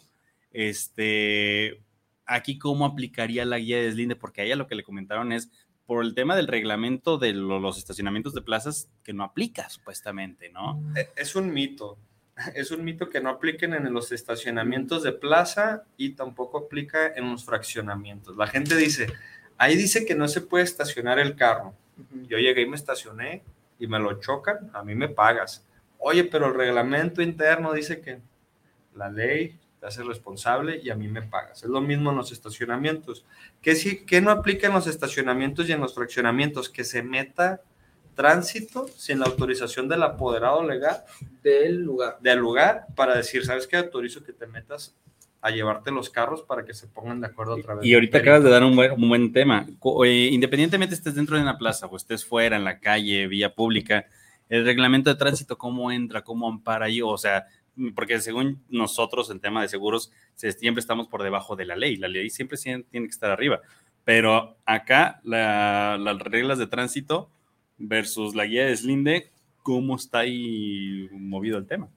[0.52, 1.82] este,
[2.28, 5.50] aquí cómo aplicaría la guía de deslinde, porque a ella lo que le comentaron es
[5.86, 10.82] por el tema del reglamento de los estacionamientos de plazas que no aplica supuestamente, ¿no?
[10.96, 11.98] E, es un mito.
[12.54, 17.32] Es un mito que no apliquen en los estacionamientos de plaza y tampoco aplica en
[17.32, 18.38] los fraccionamientos.
[18.38, 19.08] La gente dice,
[19.58, 21.74] Ahí dice que no se puede estacionar el carro.
[22.28, 23.42] Yo llegué y me estacioné
[23.80, 25.66] y me lo chocan, a mí me pagas.
[25.98, 28.20] Oye, pero el reglamento interno dice que
[28.96, 31.64] la ley te hace responsable y a mí me pagas.
[31.64, 33.26] Es lo mismo en los estacionamientos.
[33.62, 36.70] ¿Qué, si, qué no aplica en los estacionamientos y en los fraccionamientos?
[36.70, 37.62] Que se meta
[38.16, 41.04] tránsito sin la autorización del apoderado legal
[41.44, 42.18] del lugar.
[42.20, 43.78] Del lugar para decir, ¿sabes qué?
[43.78, 44.96] Autorizo que te metas
[45.42, 47.86] a llevarte los carros para que se pongan de acuerdo otra vez.
[47.86, 49.68] Y ahorita acabas de dar un buen, un buen tema.
[50.04, 54.08] Independientemente estés dentro de una plaza o estés fuera, en la calle, vía pública,
[54.50, 56.24] el reglamento de tránsito, ¿cómo entra?
[56.24, 57.02] ¿Cómo ampara ahí?
[57.02, 57.46] O sea,
[57.96, 61.98] porque según nosotros, en tema de seguros, siempre estamos por debajo de la ley.
[61.98, 63.62] La ley siempre tiene que estar arriba.
[64.04, 67.30] Pero acá, las reglas de tránsito
[67.78, 71.90] versus la guía de Slinde, ¿cómo está ahí movido el tema?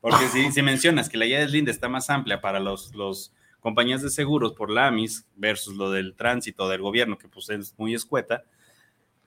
[0.00, 3.32] Porque si, si, mencionas que la guía de Slinde está más amplia para los, los
[3.60, 7.74] compañías de seguros por la AMIS versus lo del tránsito del gobierno, que pues es
[7.76, 8.44] muy escueta,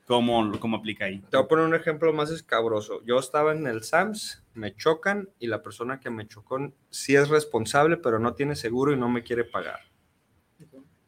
[0.05, 1.19] ¿cómo, cómo aplica ahí?
[1.29, 3.03] Te voy a poner un ejemplo más escabroso.
[3.03, 7.29] Yo estaba en el SAMS, me chocan y la persona que me chocó sí es
[7.29, 9.79] responsable, pero no tiene seguro y no me quiere pagar.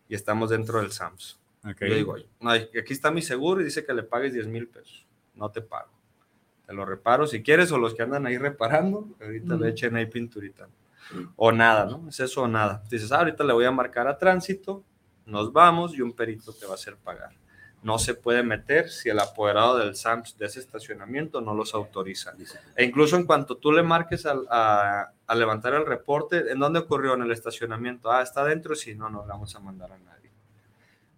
[0.07, 1.39] Y estamos dentro del SAMS.
[1.63, 5.07] Yo digo, aquí está mi seguro y dice que le pagues 10 mil pesos.
[5.33, 5.93] No te pago
[6.65, 10.05] te lo reparo si quieres, o los que andan ahí reparando, ahorita le echen ahí
[10.05, 10.67] pinturita.
[11.35, 12.07] O nada, ¿no?
[12.07, 12.83] Es eso o nada.
[12.89, 14.83] Dices, ah, ahorita le voy a marcar a tránsito,
[15.25, 17.31] nos vamos y un perito te va a hacer pagar.
[17.83, 22.33] No se puede meter si el apoderado del SAMS de ese estacionamiento no los autoriza.
[22.75, 27.13] E incluso en cuanto tú le marques a, a, levantar el reporte, ¿en dónde ocurrió?
[27.13, 28.11] En el estacionamiento.
[28.11, 30.13] Ah, está adentro, sí, no, no le vamos a mandar a nadie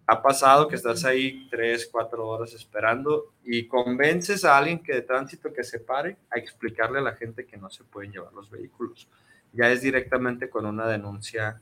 [0.06, 5.02] ha pasado que estás ahí tres, cuatro horas esperando y convences a alguien que de
[5.02, 8.48] tránsito que se pare a explicarle a la gente que no se pueden llevar los
[8.48, 9.08] vehículos.
[9.52, 11.60] Ya es directamente con una denuncia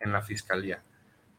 [0.00, 0.82] en la fiscalía.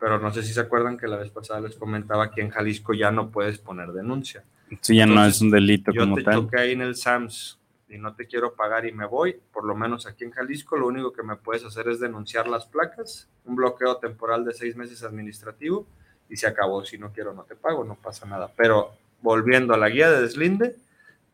[0.06, 2.94] Pero no sé si se acuerdan que la vez pasada les comentaba que en Jalisco
[2.94, 4.44] ya no puedes poner denuncia.
[4.80, 6.48] Sí, ya no es un delito yo como te tal.
[6.48, 7.58] Yo ahí en el SAMS
[7.90, 10.86] y no te quiero pagar y me voy, por lo menos aquí en Jalisco, lo
[10.86, 15.02] único que me puedes hacer es denunciar las placas, un bloqueo temporal de seis meses
[15.02, 15.88] administrativo
[16.30, 16.86] y se acabó.
[16.86, 18.52] Si no quiero, no te pago, no pasa nada.
[18.56, 18.92] Pero
[19.24, 20.76] volviendo a la guía de deslinde,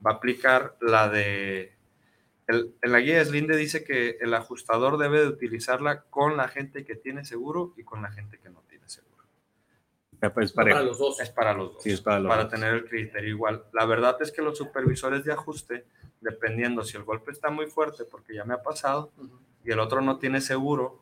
[0.05, 1.73] va a aplicar la de.
[2.51, 6.47] El, en la guía de deslinde dice que el ajustador debe de utilizarla con la
[6.47, 9.11] gente que tiene seguro y con la gente que no tiene seguro.
[10.39, 11.19] Es para, los dos.
[11.19, 11.85] Es para los dos.
[11.87, 13.63] es para, para tener el criterio igual.
[13.73, 15.85] La verdad es que los supervisores de ajuste,
[16.19, 19.11] dependiendo si el golpe está muy fuerte, porque ya me ha pasado,
[19.63, 21.01] y el otro no tiene seguro,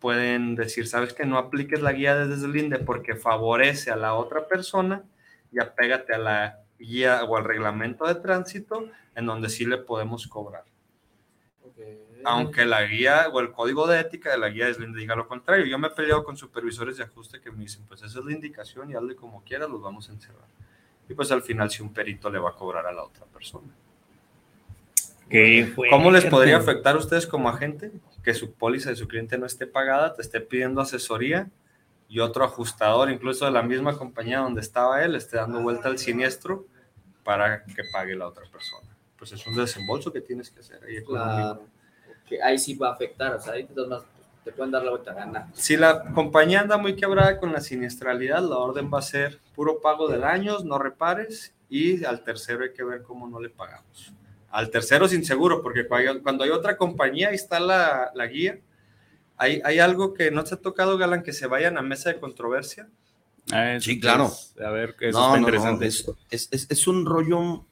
[0.00, 4.46] pueden decir, sabes que no apliques la guía de deslinde porque favorece a la otra
[4.46, 5.04] persona
[5.52, 10.26] y apégate a la guía o al reglamento de tránsito en donde sí le podemos
[10.26, 10.64] cobrar.
[12.24, 15.26] Aunque la guía o el código de ética de la guía de deslinde diga lo
[15.26, 15.64] contrario.
[15.64, 18.32] Yo me he peleado con supervisores de ajuste que me dicen, pues esa es la
[18.32, 20.48] indicación y hazle como quiera, los vamos a encerrar.
[21.08, 23.74] Y pues al final si un perito le va a cobrar a la otra persona.
[25.90, 27.92] ¿Cómo les podría afectar a ustedes como agente
[28.24, 31.48] que su póliza de su cliente no esté pagada, te esté pidiendo asesoría
[32.08, 35.98] y otro ajustador, incluso de la misma compañía donde estaba él, esté dando vuelta al
[35.98, 36.66] siniestro
[37.30, 38.88] para que pague la otra persona?
[39.16, 40.96] Pues es un desembolso que tienes que hacer ahí.
[42.26, 45.14] Que ahí sí va a afectar, o sea, ahí te, pueden dar la vuelta a
[45.14, 45.46] ganar.
[45.52, 49.80] Si la compañía anda muy quebrada con la siniestralidad, la orden va a ser puro
[49.80, 54.12] pago de daños, no repares, y al tercero hay que ver cómo no le pagamos
[54.50, 58.58] al tercero sin seguro, porque cuando hay otra compañía, ahí está la, la guía.
[59.36, 62.18] ¿Hay, ¿Hay, algo que no se ha tocado, Galán, que se vayan a mesa de
[62.18, 62.88] controversia?
[63.52, 64.32] Ah, sí, claro.
[64.64, 65.86] a ver, que eso interesante.
[65.86, 67.66] es, es, es, un rollo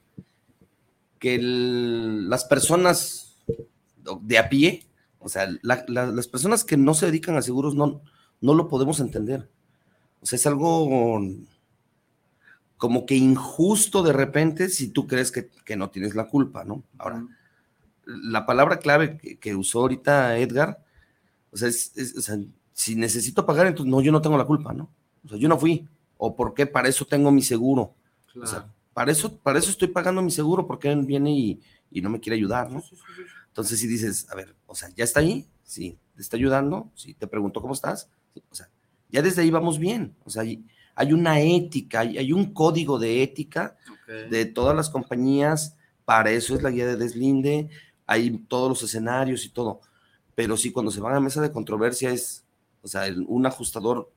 [1.18, 3.36] que las personas
[4.22, 4.86] de a pie,
[5.18, 8.02] o sea, las personas que no se dedican a seguros no,
[8.40, 9.48] no lo podemos entender.
[10.20, 11.20] O sea, es algo
[12.76, 16.84] como que injusto de repente si tú crees que, no tienes la culpa, ¿no?
[16.96, 17.26] Ahora,
[18.06, 20.82] la palabra clave que, usó ahorita Edgar,
[21.50, 21.92] o sea, es,
[22.72, 24.90] si necesito pagar, entonces no, yo no tengo la culpa, ¿no?
[25.24, 25.88] O sea, yo no fui.
[26.16, 26.66] ¿O por qué?
[26.66, 27.94] Para eso tengo mi seguro.
[28.40, 31.60] O sea, para eso, para eso estoy pagando mi seguro, porque él viene y,
[32.00, 32.82] no me quiere ayudar, ¿no?
[33.48, 35.48] Entonces, si dices, a ver, o sea, ¿ya está ahí?
[35.62, 36.90] Sí, ¿te está ayudando?
[36.94, 38.10] Sí, te pregunto cómo estás.
[38.50, 38.68] o sea,
[39.10, 40.14] ya desde ahí vamos bien.
[40.24, 43.76] O sea, hay una ética, hay, un código de ética
[44.30, 47.68] de todas las compañías, para eso es la guía de deslinde,
[48.06, 49.80] hay todos los escenarios y todo.
[50.34, 52.44] Pero sí, cuando se van a mesa de controversia es,
[52.82, 54.10] o sea, un ajustador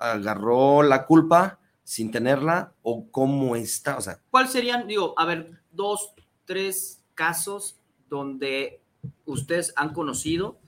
[0.00, 4.20] agarró la culpa sin tenerla o cómo está, o sea.
[4.30, 6.12] ¿Cuáles serían, digo, a ver, dos,
[6.44, 7.76] tres casos
[8.08, 8.80] donde
[9.24, 10.58] ustedes han conocido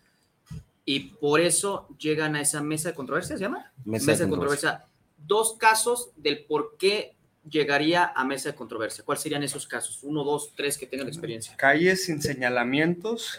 [0.85, 3.73] y por eso llegan a esa mesa de controversia, ¿se llama?
[3.85, 4.87] Mesa, de controversia
[5.27, 7.17] dos casos del por qué
[7.49, 9.05] llegaría a mesa de controversia?
[9.05, 10.01] ¿Cuáles serían esos casos?
[10.03, 11.57] Uno, dos, tres que tengan experiencia.
[11.57, 13.39] Calles sin señalamientos.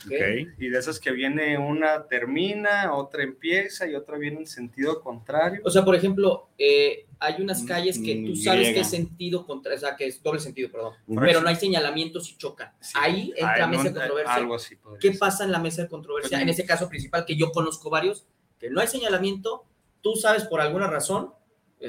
[0.57, 5.61] Y de esas que viene una termina, otra empieza y otra viene en sentido contrario.
[5.63, 9.45] O sea, por ejemplo, eh, hay unas mm, calles que tú sabes que es sentido
[9.45, 12.73] contrario, o sea, que es doble sentido, perdón, pero no hay señalamientos y chocan.
[12.95, 14.33] Ahí entra mesa de controversia.
[14.35, 16.37] Algo así ¿Qué pasa en la mesa de controversia?
[16.37, 18.25] Pues en ese caso principal, que yo conozco varios,
[18.59, 19.65] que no hay señalamiento,
[20.01, 21.33] tú sabes por alguna razón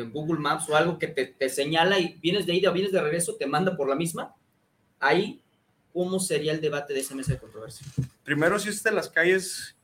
[0.03, 3.37] Google Maps o algo que te, señala y vienes de ida o vienes de regreso,
[3.37, 4.35] te manda por la misma,
[4.99, 5.41] ahí,
[5.93, 7.87] ¿cómo sería el debate de esa mesa de controversia?
[8.25, 9.77] Primero, si es de las calles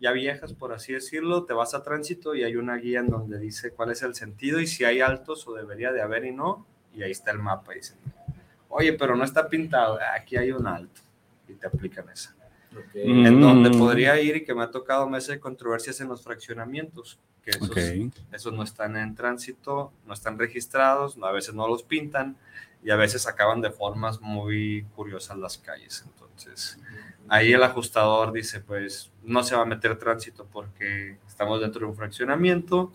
[0.00, 3.38] ya viejas, por así decirlo, te vas a tránsito y hay una guía en donde
[3.38, 6.66] dice cuál es el sentido y si hay altos o debería de haber y no,
[6.94, 7.72] y ahí está el mapa.
[7.72, 7.98] Y dicen,
[8.68, 11.00] oye, pero no está pintado, aquí hay un alto,
[11.48, 12.37] y te aplican esa.
[12.94, 13.78] En donde mm.
[13.78, 17.18] podría ir y que me ha tocado mesa de controversias en los fraccionamientos
[18.32, 22.36] esos, no están en tránsito, no están registrados, a veces no los pintan
[22.82, 26.04] y a veces acaban de formas muy curiosas las calles.
[26.06, 26.78] Entonces,
[27.28, 31.86] ahí el ajustador dice, pues no se va a meter tránsito porque estamos dentro de
[31.86, 32.92] un fraccionamiento.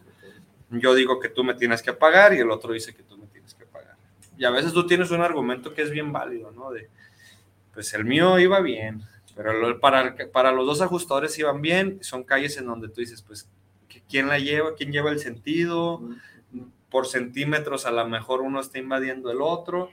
[0.70, 3.28] Yo digo que tú me tienes que pagar y el otro dice que tú me
[3.28, 3.96] tienes que pagar.
[4.38, 6.72] Y a veces tú tienes un argumento que es bien válido, ¿no?
[6.72, 6.90] De,
[7.74, 9.04] pues el mío iba bien,
[9.36, 12.00] pero para, para los dos ajustadores iban bien.
[12.02, 13.50] Son calles en donde tú dices, pues
[14.10, 16.02] quién la lleva, quién lleva el sentido,
[16.89, 19.89] por centímetros a lo mejor uno está invadiendo el otro,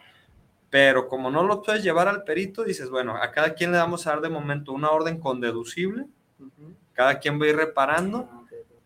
[0.69, 4.07] pero como no lo puedes llevar al perito, dices, bueno, a cada quien le vamos
[4.07, 6.07] a dar de momento una orden con deducible,
[6.93, 8.37] cada quien va a ir reparando, ah,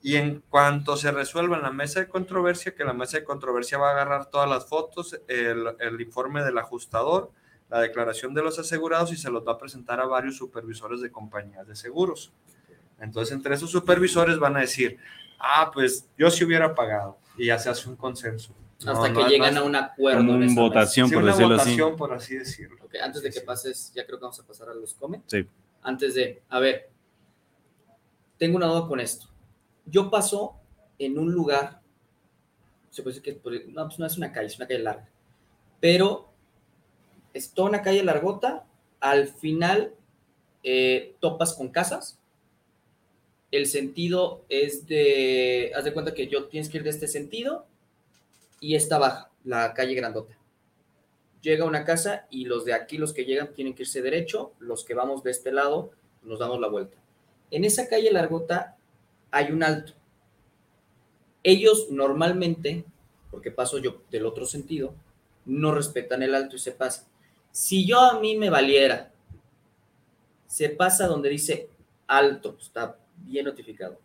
[0.00, 3.78] y en cuanto se resuelva en la mesa de controversia, que la mesa de controversia
[3.78, 7.32] va a agarrar todas las fotos, el, el informe del ajustador,
[7.74, 11.10] la declaración de los asegurados y se los va a presentar a varios supervisores de
[11.10, 12.32] compañías de seguros.
[13.00, 14.96] Entonces, entre esos supervisores van a decir,
[15.40, 17.18] ah, pues yo sí hubiera pagado.
[17.36, 18.54] Y ya se hace un consenso.
[18.86, 20.20] Hasta que llegan a un acuerdo.
[20.20, 21.98] Una votación, por decirlo votación, así.
[21.98, 22.76] por así decirlo.
[23.02, 25.26] antes de que pases, ya creo que vamos a pasar a los comments.
[25.26, 25.44] Sí.
[25.82, 26.90] Antes de, a ver,
[28.38, 29.26] tengo una duda con esto.
[29.84, 30.60] Yo paso
[30.96, 31.80] en un lugar,
[32.90, 35.08] se puede decir que no, pues no es una calle, es una calle larga,
[35.80, 36.33] pero
[37.54, 38.66] toda una calle largota,
[39.00, 39.94] al final
[40.62, 42.18] eh, topas con casas,
[43.50, 47.66] el sentido es de, haz de cuenta que yo tienes que ir de este sentido
[48.58, 50.36] y esta baja, la calle grandota.
[51.40, 54.84] Llega una casa y los de aquí, los que llegan, tienen que irse derecho, los
[54.84, 55.92] que vamos de este lado,
[56.22, 56.96] nos damos la vuelta.
[57.50, 58.76] En esa calle largota
[59.30, 59.92] hay un alto.
[61.44, 62.84] Ellos normalmente,
[63.30, 64.94] porque paso yo del otro sentido,
[65.44, 67.06] no respetan el alto y se pasa.
[67.54, 69.12] Si yo a mí me valiera,
[70.48, 71.68] se pasa donde dice
[72.08, 74.00] alto, está bien notificado.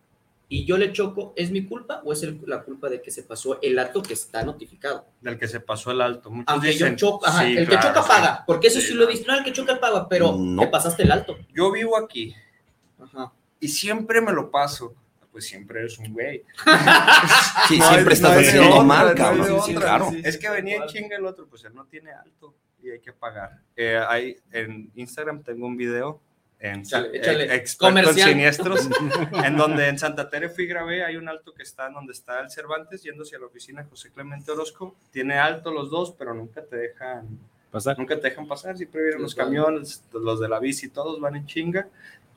[0.47, 3.59] y yo le choco, ¿es mi culpa o es la culpa de que se pasó
[3.63, 5.07] el alto que está notificado?
[5.21, 6.29] Del que se pasó el alto.
[6.29, 9.43] Muchos Aunque yo choco, el que choca paga, porque eso sí, lo he no, el
[9.43, 10.69] que choca paga, pero no.
[10.69, 11.35] pasaste el alto.
[11.51, 12.35] Yo vivo aquí
[12.99, 13.33] ajá.
[13.59, 14.93] y siempre me lo paso.
[15.31, 16.43] Pues siempre eres un güey.
[17.67, 19.59] sí, siempre estás haciendo mal, cabrón.
[19.75, 20.11] claro.
[20.23, 23.13] Es que venía en chinga el otro, pues él no tiene alto y hay que
[23.13, 23.61] pagar.
[23.75, 26.21] Eh, hay, en Instagram tengo un video
[26.59, 28.89] en expertos siniestros,
[29.45, 32.41] en donde en Santa Tere fui grabé, hay un alto que está en donde está
[32.41, 36.61] el Cervantes, yendo hacia la oficina José Clemente Orozco, tiene alto los dos, pero nunca
[36.61, 37.39] te dejan
[37.71, 41.37] pasar, nunca te dejan pasar, siempre vienen los camiones, los de la bici, todos van
[41.37, 41.87] en chinga,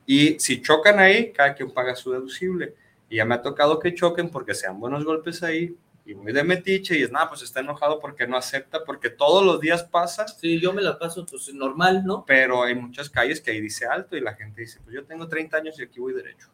[0.05, 2.75] y si chocan ahí, cada quien paga su deducible,
[3.09, 5.75] y ya me ha tocado que choquen porque sean buenos golpes ahí,
[6.05, 9.45] y muy de metiche y es nada, pues está enojado porque no acepta, porque todos
[9.45, 10.27] los días pasa.
[10.27, 12.25] Sí, yo me la paso pues normal, ¿no?
[12.25, 15.27] Pero hay muchas calles que ahí dice alto y la gente dice, pues yo tengo
[15.27, 16.49] 30 años y aquí voy derecho.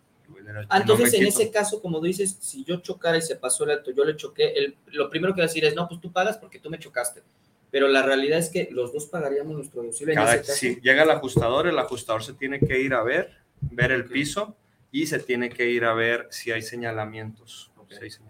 [0.69, 3.91] Ah, entonces, en ese caso, como dices, si yo chocara y se pasó el alto,
[3.91, 6.37] yo le choqué, el, lo primero que voy a decir es, no, pues tú pagas
[6.37, 7.23] porque tú me chocaste.
[7.71, 10.13] Pero la realidad es que los dos pagaríamos nuestro deducible.
[10.13, 10.53] en ese caso.
[10.53, 14.55] Si llega el ajustador, el ajustador se tiene que ir a ver, ver el piso
[14.91, 17.71] y se tiene que ir a ver si hay señalamientos.
[17.89, 18.28] Si hay señalamientos.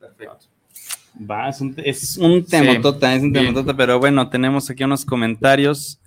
[0.00, 0.48] Perfecto.
[1.30, 6.00] Va, es un, es un temotota, es un temotota, pero bueno, tenemos aquí unos comentarios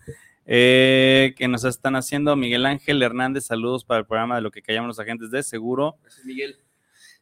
[0.46, 2.36] eh, que nos están haciendo.
[2.36, 5.98] Miguel Ángel Hernández, saludos para el programa de lo que callamos los agentes de seguro.
[6.02, 6.56] Gracias, Miguel.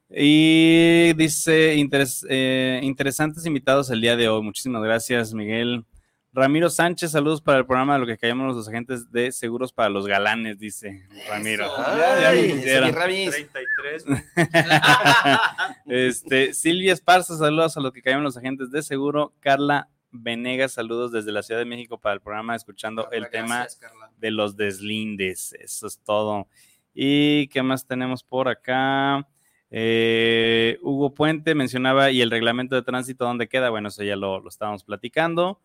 [0.09, 1.75] Y dice,
[2.29, 4.41] eh, interesantes invitados el día de hoy.
[4.41, 5.85] Muchísimas gracias, Miguel.
[6.33, 9.89] Ramiro Sánchez, saludos para el programa de lo que callamos los agentes de seguros para
[9.89, 11.67] los galanes, dice Ramiro.
[11.77, 14.05] Ay, ya, 33.
[15.87, 19.33] este, Silvia Esparza, saludos a lo que callamos los agentes de seguro.
[19.41, 23.67] Carla Venegas, saludos desde la Ciudad de México para el programa, escuchando el tema
[24.17, 25.51] de los deslindes.
[25.59, 26.47] Eso es todo.
[26.93, 29.27] ¿Y qué más tenemos por acá?
[29.69, 33.69] Eh, Hugo Puente mencionaba, ¿y el reglamento de tránsito dónde queda?
[33.69, 35.59] Bueno, eso ya lo, lo estábamos platicando.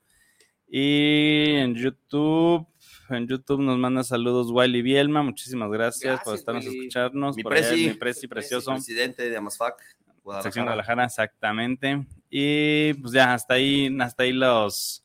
[0.69, 2.67] Y en YouTube,
[3.09, 5.23] en YouTube nos manda saludos Wiley Bielma.
[5.23, 7.37] Muchísimas gracias, por estarnos a escucharnos.
[7.37, 8.73] Mi, por presi, mi presi precioso.
[8.73, 9.77] Presidente de Amasfac.
[10.25, 10.43] Guadalajara.
[10.43, 12.07] Sección Guadalajara, exactamente.
[12.29, 15.05] Y pues ya, hasta ahí, hasta ahí los,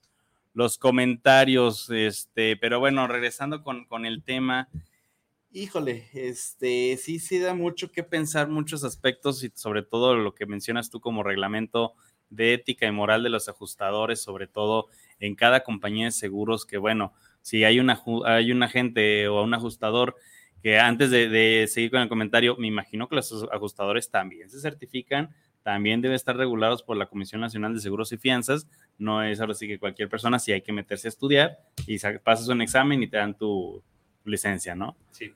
[0.53, 1.89] los comentarios.
[1.91, 4.67] Este, pero bueno, regresando con, con el tema.
[5.53, 10.45] Híjole, este sí, sí da mucho que pensar, muchos aspectos y sobre todo lo que
[10.45, 11.93] mencionas tú como reglamento
[12.31, 14.87] de ética y moral de los ajustadores, sobre todo
[15.19, 17.79] en cada compañía de seguros, que bueno, si hay,
[18.25, 20.15] hay un agente o un ajustador
[20.63, 25.29] que antes de, seguir con el comentario, me imagino que los ajustadores también se certifican,
[25.63, 28.67] también deben estar regulados por la Comisión Nacional de Seguros y Fianzas,
[28.97, 32.47] no es ahora sí que cualquier persona, si hay que meterse a estudiar y pasas
[32.47, 33.83] un examen y te dan tu
[34.23, 34.95] licencia, ¿no?
[35.11, 35.33] Sí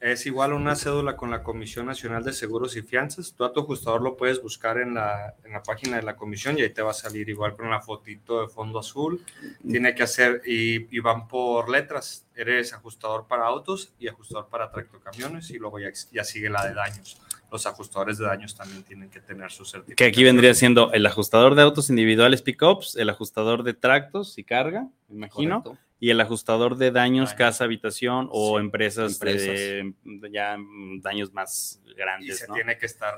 [0.00, 3.34] es igual una cédula con la Comisión Nacional de Seguros y Fianzas.
[3.34, 6.58] Tú a tu ajustador lo puedes buscar en la, en la página de la comisión
[6.58, 9.24] y ahí te va a salir igual con la fotito de fondo azul.
[9.68, 12.26] Tiene que hacer y, y van por letras.
[12.34, 16.74] Eres ajustador para autos y ajustador para tractocamiones y luego ya, ya sigue la de
[16.74, 17.18] daños
[17.50, 19.96] los ajustadores de daños también tienen que tener su certificación.
[19.96, 24.44] Que aquí vendría siendo el ajustador de autos individuales pickups, el ajustador de tractos y
[24.44, 25.62] carga, me imagino,
[25.98, 29.94] y el ajustador de daños, casa, habitación o empresas, De,
[30.30, 30.56] ya
[31.00, 32.28] daños más grandes.
[32.28, 33.14] Y se tiene que estar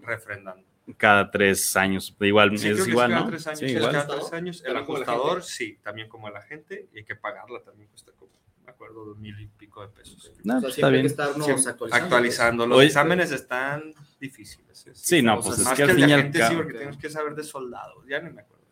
[0.00, 0.66] refrendando.
[0.96, 3.28] Cada tres años, igual es igual, cada ¿no?
[3.28, 4.64] Tres años, Cada tres años.
[4.64, 8.32] El ajustador, sí, también como el agente, y hay que pagarla también cuesta como,
[8.68, 10.30] me acuerdo, dos mil y pico de pesos.
[10.44, 11.06] No, está bien.
[11.90, 12.66] actualizando.
[12.66, 14.86] Los exámenes están difíciles.
[14.92, 16.30] Sí, no, pues es que, al final.
[16.32, 18.64] Sí, porque tenemos que saber de soldados, ya no me acuerdo.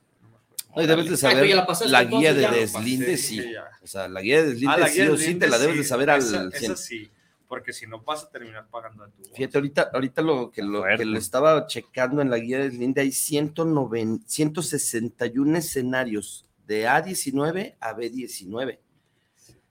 [0.74, 1.48] No, debes de saber
[1.87, 3.42] la, guía de deslinde, sí.
[3.82, 6.11] O sea, la guía de deslinde, ah, sí o sí, te la debes de saber
[6.11, 7.11] al esa, sí,
[7.48, 9.24] porque si no vas a terminar pagando a tu.
[9.35, 13.00] Fíjate, ahorita, ahorita lo que lo, que lo estaba checando en la guía de deslinde,
[13.00, 18.78] hay 190, 161 escenarios de A19 a B19.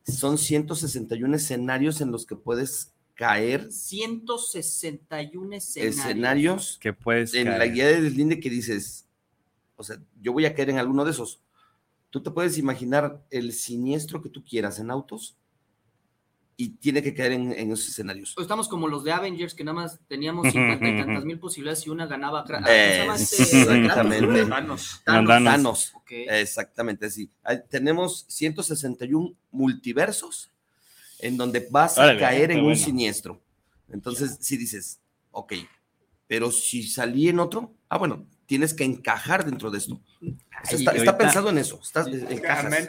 [0.07, 3.71] Son 161 escenarios en los que puedes caer.
[3.71, 5.97] 161 escenarios.
[5.97, 9.07] Escenarios que puedes en la guía de deslinde que dices,
[9.75, 11.41] o sea, yo voy a caer en alguno de esos.
[12.09, 15.35] Tú te puedes imaginar el siniestro que tú quieras en autos
[16.57, 18.33] y tiene que caer en, esos escenarios.
[18.39, 21.89] Estamos como los de Avengers, que nada más teníamos cincuenta y tantas mil posibilidades y
[21.89, 22.45] una ganaba.
[22.67, 24.45] exactamente.
[24.49, 25.01] Thanos.
[25.03, 25.93] Thanos.
[26.09, 27.29] Exactamente, sí.
[27.69, 30.51] tenemos 161 multiversos
[31.19, 33.41] en donde vas a caer en un siniestro.
[33.89, 34.99] Entonces, si dices,
[35.31, 35.53] ok,
[36.27, 39.99] pero si salí en otro, ah, bueno, tienes que encajar dentro de esto.
[40.69, 41.79] está, pensado en eso.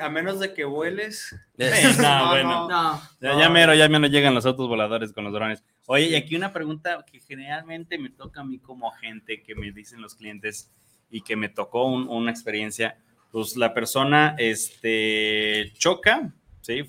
[0.01, 1.35] a, menos de que vueles.
[2.01, 2.69] no, bueno.
[2.69, 5.65] No, ya, ya, mero, ya menos llegan los autos voladores con los drones.
[5.87, 9.73] Oye, y aquí una pregunta que generalmente me toca a mí como agente, que me
[9.73, 10.71] dicen los clientes
[11.11, 12.99] y que me tocó una experiencia.
[13.31, 16.85] Pues la persona este, choca, ¿sí?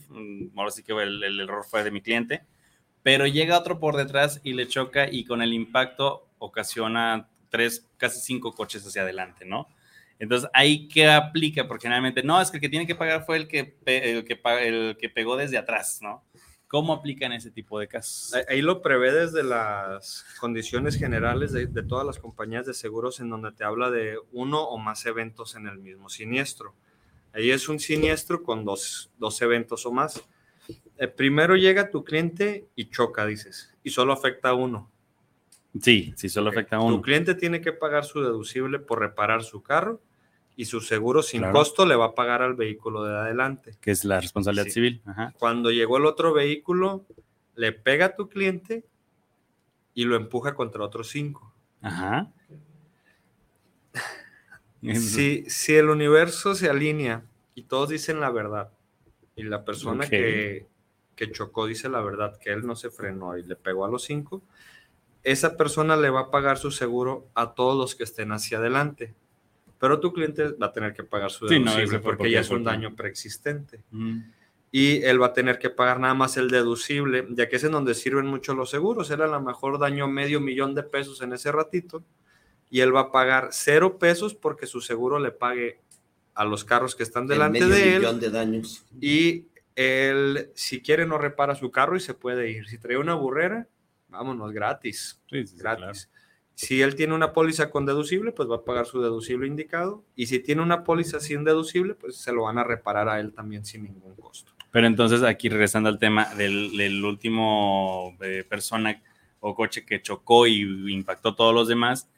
[0.56, 2.44] Ahora sí que el, el error fue de mi cliente,
[3.04, 8.20] pero llega otro por detrás y le choca y con el impacto ocasiona tres, casi
[8.22, 9.68] cinco coches hacia adelante, ¿no?
[10.20, 13.38] Entonces, ahí qué aplica, porque generalmente, no, es que el que tiene que pagar fue
[13.38, 16.24] el que, el que, el que pegó desde atrás, ¿no?
[16.68, 18.34] ¿Cómo aplican ese tipo de casos?
[18.50, 23.54] Ahí lo prevé desde las condiciones generales de, todas las compañías de seguros en donde
[23.54, 26.74] te habla de uno o más eventos en el mismo siniestro.
[27.32, 30.22] Ahí es un siniestro con dos, dos eventos o más.
[30.98, 34.92] Eh, primero llega tu cliente y choca, dices, y solo afecta a uno.
[35.82, 36.96] Sí, sí, solo afecta a uno.
[36.96, 40.02] Tu cliente tiene que pagar su deducible por reparar su carro
[40.56, 43.76] y su seguro sin costo le va a pagar al vehículo de adelante.
[43.80, 45.02] Que es la responsabilidad civil.
[45.38, 47.06] Cuando llegó el otro vehículo,
[47.56, 48.84] le pega a tu cliente
[49.94, 51.54] y lo empuja contra otros cinco.
[51.82, 52.32] Ajá.
[54.80, 57.26] Si, si el universo se alinea
[57.56, 58.72] y todos dicen la verdad
[59.36, 60.68] y la persona que,
[61.16, 64.04] que chocó dice la verdad, que él no se frenó y le pegó a los
[64.04, 64.44] cinco,
[65.24, 69.14] esa persona le va a pagar su seguro a todos los que estén hacia adelante.
[69.80, 72.96] Pero tu cliente va a tener que pagar su deducible porque ya es un daño
[72.96, 73.82] preexistente.
[74.72, 77.72] Y él va a tener que pagar nada más el deducible, ya que es en
[77.72, 79.10] donde sirven mucho los seguros.
[79.12, 82.04] Era a lo mejor daño medio millón de pesos en ese ratito.
[82.70, 85.80] Y él va a pagar cero pesos porque su seguro le pague
[86.34, 88.00] a los carros que están delante de él.
[88.00, 88.86] Millón de daños.
[89.00, 89.46] Y
[89.76, 92.68] él, si quiere, no repara su carro y se puede ir.
[92.68, 93.68] Si trae una burrera,
[94.08, 95.22] vámonos, gratis.
[95.30, 96.10] gratis.
[96.56, 100.04] Si él tiene una póliza con deducible, pues va a pagar su deducible indicado.
[100.16, 103.32] Y si tiene una póliza sin deducible, pues se lo van a reparar a él
[103.32, 104.54] también sin ningún costo.
[104.72, 109.02] Pero entonces, aquí regresando al tema del, último eh, persona
[109.40, 112.10] o coche que chocó y impactó a todos los demás,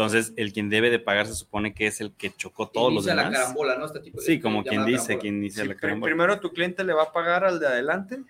[0.00, 3.04] entonces, el quien debe de pagar se supone que es el que chocó todos los
[3.04, 3.30] demás.
[3.30, 3.84] la carambola, ¿no?
[3.84, 6.10] Este tipo sí, como quien dice, quien dice la carambola.
[6.10, 8.22] Primero tu cliente le va a pagar al de adelante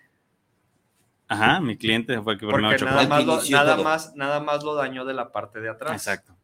[1.30, 2.90] Ajá, mi cliente fue el que primero chocó.
[2.90, 5.92] Nada más, lo, nada, más, nada más lo dañó de la parte de atrás.
[5.92, 6.36] Exacto.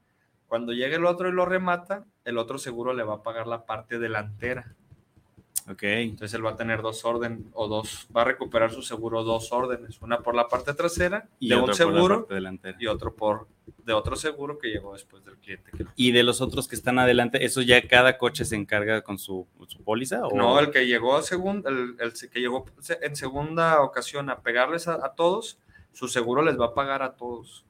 [0.47, 3.67] Cuando llegue el otro y lo remata, el otro seguro le va a pagar la
[3.67, 4.76] parte delantera.
[5.69, 5.83] Ok.
[5.83, 9.53] Entonces él va a tener dos órdenes o dos, va a recuperar su seguro dos
[9.53, 12.29] órdenes, una por la parte trasera y de un seguro
[12.79, 13.49] y otro por
[13.85, 15.73] de otro seguro que llegó después del cliente.
[15.97, 19.47] y de los otros que están adelante, eso ya cada coche se encarga con su,
[19.67, 22.67] su póliza o no, el que llegó a el, el, que llegó
[23.01, 25.59] en segunda ocasión a pegarles a, todos,
[25.93, 27.65] su seguro les va a pagar a todos.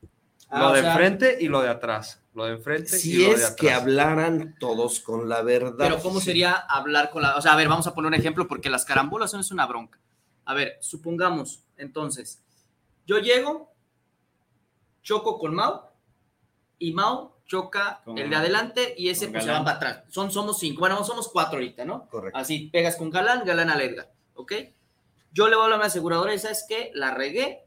[0.49, 2.91] Ah, lo de frente y lo de atrás lo de enfrente.
[2.91, 5.89] Si es que hablaran todos con la verdad.
[5.89, 7.35] Pero ¿cómo sería hablar con la...
[7.37, 9.65] O sea, a ver, vamos a poner un ejemplo porque las carambolas son es una
[9.65, 9.99] bronca.
[10.45, 12.45] A ver, supongamos, entonces,
[13.07, 13.73] yo llego,
[15.03, 15.81] choco con Mau
[16.79, 20.05] y Mau choca el de adelante y ese pues se va para atrás.
[20.09, 22.07] Son, somos cinco, bueno, somos cuatro ahorita, ¿no?
[22.09, 22.39] Correcto.
[22.39, 24.53] Así pegas con Galán, Galán a Edgar, ¿ok?
[25.33, 27.66] Yo le voy a hablar a mi aseguradora y sabes que la regué,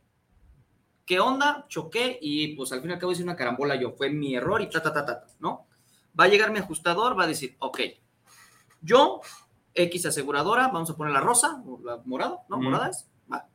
[1.09, 1.65] ¿qué onda?
[1.67, 4.61] Choqué y pues al fin y al cabo hice una carambola yo, fue mi error
[4.61, 5.65] y ta, ta, ta, ta, ¿no?
[6.17, 7.79] Va a llegar mi ajustador, va a decir, ok,
[8.83, 9.19] yo,
[9.73, 12.59] X aseguradora, vamos a poner la rosa, la morada, ¿no?
[12.59, 13.47] Morada es, va.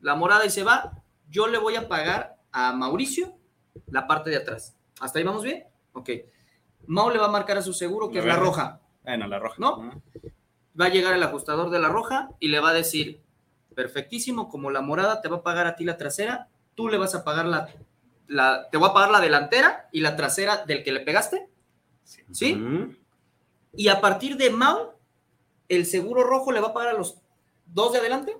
[0.00, 3.36] La morada y se va, yo le voy a pagar a Mauricio
[3.88, 4.74] la parte de atrás.
[4.98, 5.64] ¿Hasta ahí vamos bien?
[5.92, 6.08] Ok.
[6.86, 8.80] Mau le va a marcar a su seguro que es la roja.
[9.02, 9.56] Bueno, la roja.
[9.58, 9.90] ¿No?
[10.80, 13.20] Va a llegar el ajustador de la roja y le va a decir,
[13.74, 17.16] perfectísimo, como la morada te va a pagar a ti la trasera, tú le vas
[17.16, 17.68] a pagar la,
[18.28, 21.48] la, te voy a pagar la delantera y la trasera del que le pegaste.
[22.30, 22.62] ¿Sí?
[23.74, 24.92] Y a partir de Mau,
[25.68, 27.16] el seguro rojo le va a pagar a los
[27.66, 28.36] dos de adelante.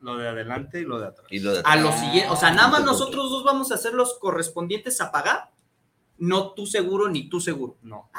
[0.00, 1.26] Lo de adelante y lo de atrás.
[1.64, 5.12] A los siguientes, o sea, nada más nosotros dos vamos a ser los correspondientes a
[5.12, 5.50] pagar,
[6.20, 7.78] no tu seguro ni tu seguro.
[7.82, 8.10] No.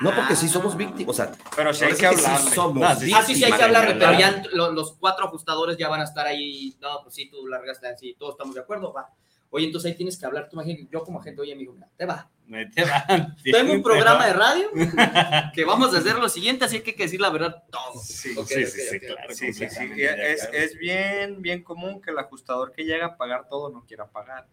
[0.00, 1.10] no, porque sí somos víctimas.
[1.10, 2.40] O sea, pero sí hay que hablar.
[2.82, 6.26] ah, sí, sí, hay que hablar, pero ya los, cuatro ajustadores ya van a estar
[6.26, 6.74] ahí.
[6.80, 9.10] No, pues sí, tú largaste así, todos estamos de acuerdo, va.
[9.50, 12.06] Oye, entonces ahí tienes que hablar, tú imagínate, yo como agente, oye, amigo, mira, te
[12.06, 12.30] va.
[12.74, 13.04] Te va.
[13.44, 14.70] Tengo un programa de radio
[15.54, 18.00] que vamos a hacer lo siguiente, así que hay que decir la verdad todo.
[18.02, 19.34] Sí, sí, sí, claro.
[19.34, 19.92] Sí, sí, sí.
[19.98, 24.06] Es, es bien, bien común que el ajustador que llega a pagar todo no quiera
[24.06, 24.48] pagar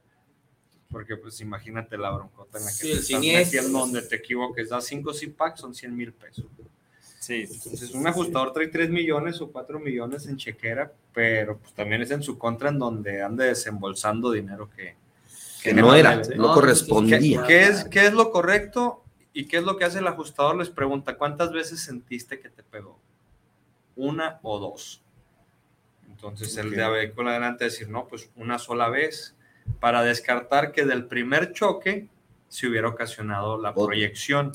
[0.91, 4.69] porque pues imagínate la broncota en la que sí, te estás metiendo donde te equivoques,
[4.69, 6.45] da 5 packs son 100 mil pesos.
[7.19, 12.01] Sí, entonces un ajustador trae 3 millones o 4 millones en chequera, pero pues también
[12.01, 14.95] es en su contra en donde ande desembolsando dinero que,
[15.61, 17.43] que no, era, no correspondía.
[17.45, 19.03] ¿Qué, es, ¿Qué es lo correcto?
[19.33, 20.55] ¿Y qué es lo que hace el ajustador?
[20.57, 22.97] Les pregunta, ¿cuántas veces sentiste que te pegó?
[23.95, 25.03] ¿Una o dos?
[26.09, 29.35] Entonces el de vehículo adelante decir, no, pues una sola vez,
[29.79, 32.07] para descartar que del primer choque
[32.47, 34.51] se hubiera ocasionado la proyección.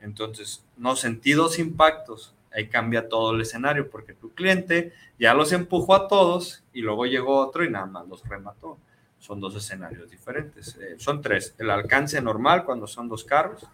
[0.00, 5.52] Entonces, no sentí dos impactos, ahí cambia todo el escenario, porque tu cliente ya los
[5.52, 8.78] empujó a todos y luego llegó otro y nada más los remató.
[9.18, 10.76] Son dos escenarios diferentes.
[10.76, 11.54] Eh, son tres.
[11.58, 13.66] El alcance normal cuando son dos carros,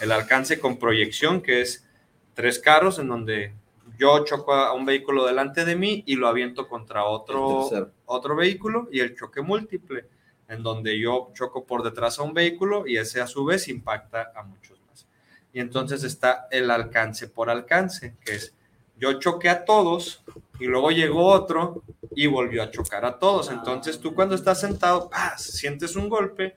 [0.00, 1.86] el alcance con proyección, que es
[2.32, 3.52] tres carros en donde
[3.98, 7.68] yo choco a un vehículo delante de mí y lo aviento contra otro,
[8.04, 10.06] otro vehículo y el choque múltiple,
[10.48, 14.32] en donde yo choco por detrás a un vehículo y ese a su vez impacta
[14.34, 15.06] a muchos más.
[15.52, 18.54] Y entonces está el alcance por alcance, que es
[18.98, 20.24] yo choqué a todos
[20.58, 21.82] y luego llegó otro
[22.14, 23.50] y volvió a chocar a todos.
[23.50, 26.56] Entonces tú cuando estás sentado, sientes un golpe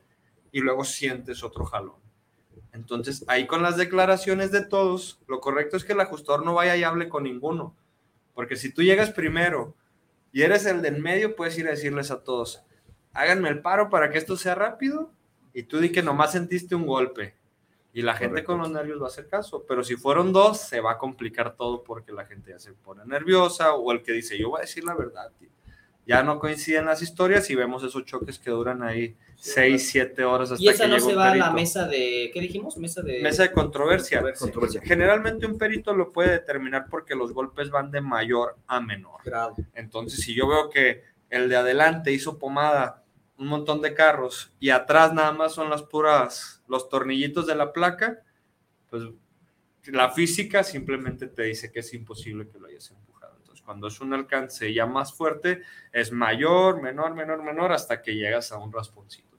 [0.52, 2.00] y luego sientes otro jalón.
[2.72, 6.78] Entonces, ahí con las declaraciones de todos, lo correcto es que el ajustador no vaya
[6.78, 7.76] y hable con ninguno.
[8.34, 9.76] Porque si tú llegas primero
[10.32, 12.62] y eres el del medio, puedes ir a decirles a todos,
[13.20, 15.12] háganme el paro para que esto sea rápido.
[15.54, 17.36] Y tú di que nomás sentiste un golpe.
[17.92, 19.66] Y la gente con los nervios va a hacer caso.
[19.68, 23.04] Pero si fueron dos, se va a complicar todo porque la gente ya se pone
[23.06, 25.32] nerviosa o el que dice, yo voy a decir la verdad.
[26.06, 30.52] Ya no coinciden las historias y vemos esos choques que duran ahí 6, 7 horas
[30.52, 32.78] hasta Y esa no se va a la mesa de, ¿qué dijimos?
[32.78, 34.24] Mesa de, mesa de controversia.
[34.84, 39.22] Generalmente un perito lo puede determinar porque los golpes van de mayor a menor.
[39.76, 43.04] Entonces, si yo veo que el de adelante hizo pomada
[43.40, 47.74] un montón de carros y atrás nada más son las puras, los tornillitos de la
[47.74, 48.22] placa,
[48.90, 49.04] pues
[49.86, 53.36] la física simplemente te dice que es imposible que lo hayas empujado.
[53.38, 55.62] Entonces, cuando es un alcance ya más fuerte,
[55.92, 59.30] es mayor, menor, menor, menor, hasta que llegas a un rasponcito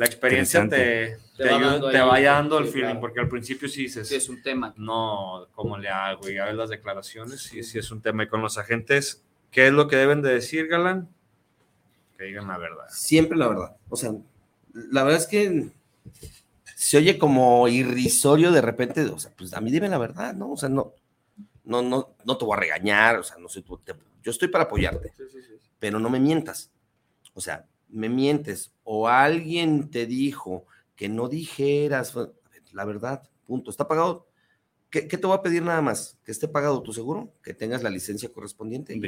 [0.00, 1.44] la experiencia te, te,
[2.00, 4.72] vaya dando el feeling, porque al principio sí dices, sí, es un tema.
[4.78, 6.30] No, ¿cómo le hago?
[6.30, 8.22] Y a ver las declaraciones, sí, sí es un tema.
[8.22, 11.10] Y con los agentes, ¿qué es lo que deben de decir, Galán?
[12.20, 12.84] Que digan la verdad.
[12.90, 13.76] Siempre la verdad.
[13.88, 14.12] O sea,
[14.74, 15.70] la verdad es que
[16.76, 20.52] se oye como irrisorio de repente, o sea, pues a mí dime la verdad, ¿no?
[20.52, 20.92] O sea, no,
[21.64, 23.64] no, no, no te voy a regañar, o sea, no sé,
[24.22, 25.14] yo estoy para apoyarte,
[25.78, 26.70] pero no me mientas.
[27.32, 30.66] O sea, me mientes o alguien te dijo
[30.96, 32.14] que no dijeras
[32.72, 34.26] la verdad, punto, está pagado.
[34.90, 36.18] ¿Qué, te voy a pedir nada más?
[36.22, 38.94] Que esté pagado tu seguro, que tengas la licencia correspondiente.
[38.94, 39.00] Y,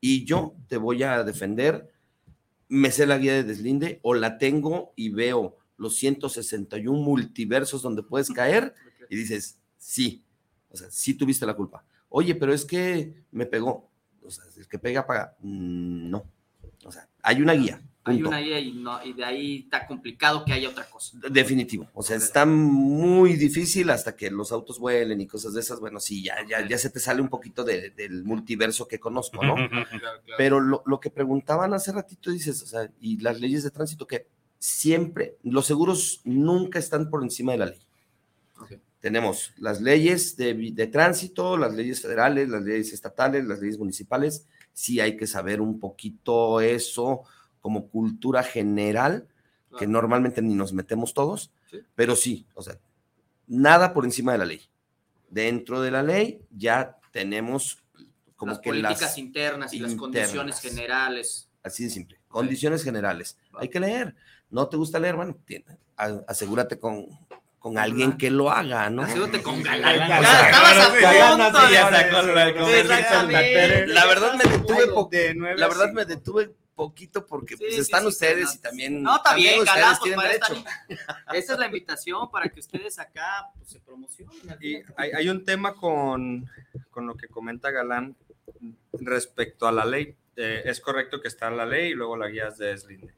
[0.00, 1.90] y yo te voy a defender,
[2.74, 8.02] me sé la guía de deslinde o la tengo y veo los 161 multiversos donde
[8.02, 8.74] puedes caer
[9.08, 10.24] y dices, sí,
[10.70, 11.84] o sea, sí tuviste la culpa.
[12.08, 13.90] Oye, pero es que me pegó.
[14.22, 15.36] O sea, el que pega, paga.
[15.40, 16.24] Mm, no.
[16.84, 17.80] O sea, hay una guía.
[18.06, 21.16] Hay una idea y, de ahí está complicado que haya otra cosa.
[21.30, 21.88] Definitivo.
[21.94, 25.80] O sea, está muy difícil hasta que los autos vuelen y cosas de esas.
[25.80, 29.54] Bueno, sí, ya, ya, ya se te sale un poquito del multiverso que conozco, ¿no?
[30.36, 34.26] Pero lo, que preguntaban hace ratito, dices, o sea, y las leyes de tránsito, que
[34.58, 37.80] siempre, los seguros nunca están por encima de la ley.
[39.00, 44.46] Tenemos las leyes de, de tránsito, las leyes federales, las leyes estatales, las leyes municipales.
[44.72, 47.24] Sí hay que saber un poquito eso
[47.64, 49.26] como cultura general,
[49.78, 51.50] que normalmente ni nos metemos todos,
[51.94, 52.76] pero sí, o sea,
[53.46, 54.60] nada por encima de la ley.
[55.30, 57.82] Dentro de la ley ya tenemos
[58.36, 61.48] como las que políticas las internas y las condiciones generales.
[61.62, 62.20] Así de simple.
[62.28, 63.38] Condiciones generales.
[63.54, 64.14] Hay que leer.
[64.50, 65.16] ¿No te gusta leer?
[65.16, 65.34] Bueno,
[66.28, 67.06] asegúrate con,
[67.58, 69.04] con alguien que lo haga, ¿no?
[69.04, 70.02] Asegúrate con galán.
[70.02, 70.92] Estabas a
[73.86, 79.02] La verdad me detuve La verdad me detuve poquito porque pues, están ustedes y también.
[79.02, 80.64] No, está bien, ustedes tienen derecho.
[81.32, 84.58] Esa es la invitación para que ustedes acá pues, se promocionen.
[84.60, 86.48] Y hay, un tema con,
[86.90, 88.16] con, lo que comenta Galán
[88.92, 90.16] respecto a la ley.
[90.36, 93.14] Eh, es correcto que está la ley y luego la guía de deslinde.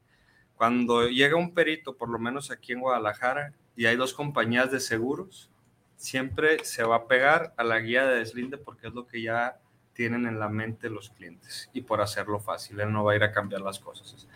[0.55, 4.79] Cuando llega un perito, por lo menos aquí en Guadalajara, y hay dos compañías de
[4.79, 5.51] seguros,
[5.95, 9.59] siempre se va a pegar a la guía de deslinde porque es lo que ya
[9.97, 13.23] tienen en la mente los clientes y por hacerlo fácil, él no va a ir
[13.23, 14.27] a cambiar las cosas.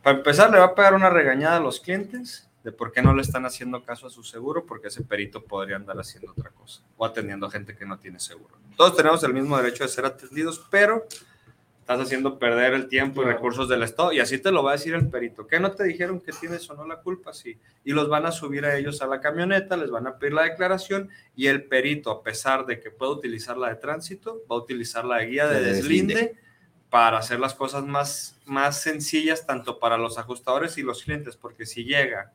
[0.00, 3.12] Para empezar, le va a pegar una regañada a los clientes de por qué no
[3.12, 6.82] le están haciendo caso a su seguro, porque ese perito podría andar haciendo otra cosa
[6.96, 8.56] o atendiendo a gente que no tiene seguro.
[8.76, 11.04] Todos tenemos el mismo derecho de ser atendidos, pero
[11.88, 14.12] estás haciendo perder el tiempo y recursos del Estado.
[14.12, 15.46] Y así te lo va a decir el perito.
[15.46, 17.32] ¿Qué no te dijeron que tienes o no la culpa?
[17.32, 17.58] Sí.
[17.82, 20.42] Y los van a subir a ellos a la camioneta, les van a pedir la
[20.42, 24.58] declaración y el perito, a pesar de que puede utilizar la de tránsito, va a
[24.58, 26.36] utilizar la de guía de, deslinde,
[26.90, 31.64] para hacer las cosas más, más sencillas tanto para los ajustadores y los clientes, porque
[31.64, 32.34] si llega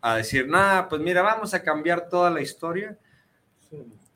[0.00, 2.98] a decir, nada, pues mira, vamos a cambiar toda la historia.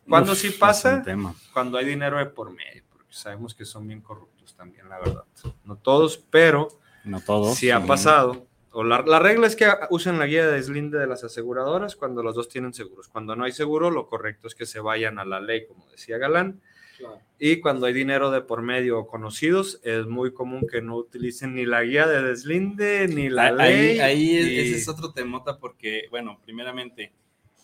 [0.08, 1.04] Cuando sí pasa,
[1.52, 2.82] cuando hay dinero de por medio,
[3.18, 5.24] sabemos que son bien corruptos también, la verdad.
[5.64, 6.68] No todos, pero
[7.04, 7.56] no todos.
[7.56, 8.46] Sí ha pasado.
[8.72, 12.34] O la, regla es que usen la guía de deslinde de las aseguradoras cuando los
[12.34, 13.06] dos tienen seguros.
[13.06, 16.18] Cuando no hay seguro, lo correcto es que se vayan a la ley, como decía
[16.18, 16.60] Galán.
[17.38, 21.66] Y cuando hay dinero de por medio conocidos, es muy común que no utilicen ni
[21.66, 24.00] la guía de deslinde ni la ley.
[24.00, 27.12] Ahí, ese es otro temota porque, bueno, primeramente,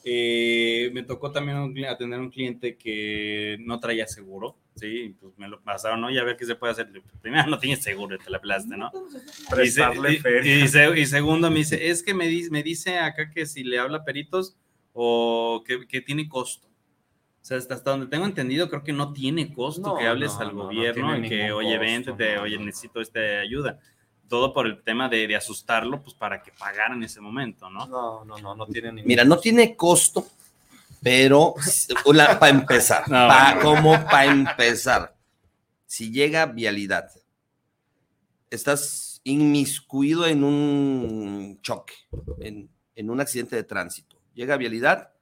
[0.04, 5.48] eh, me tocó también atender a un cliente que no traía seguro, sí, pues me
[5.48, 6.10] lo pasaron, ¿no?
[6.10, 6.90] Y a ver qué se puede hacer.
[7.20, 8.90] Primero, no tiene seguro, te la plaste, ¿no?
[9.62, 14.04] Y, segundo, me dice, es que me, dice, me dice acá que si le habla
[14.04, 14.56] peritos
[14.92, 16.68] o que, tiene costo.
[16.68, 21.16] O sea, hasta, donde tengo entendido, creo que no tiene costo que hables al gobierno
[21.16, 23.78] y que, oye, vente, oye, necesito esta ayuda
[24.30, 27.86] todo por el tema de, asustarlo, pues para que pagara en ese momento, ¿no?
[27.88, 30.24] No, no, no, no tiene ningún Mira, no tiene costo,
[31.02, 31.54] pero
[32.38, 33.04] para empezar,
[33.62, 35.16] como para empezar,
[35.86, 37.10] si llega vialidad,
[38.50, 41.94] estás inmiscuido en un choque,
[42.40, 42.70] en,
[43.10, 45.12] un accidente de tránsito, llega vialidad,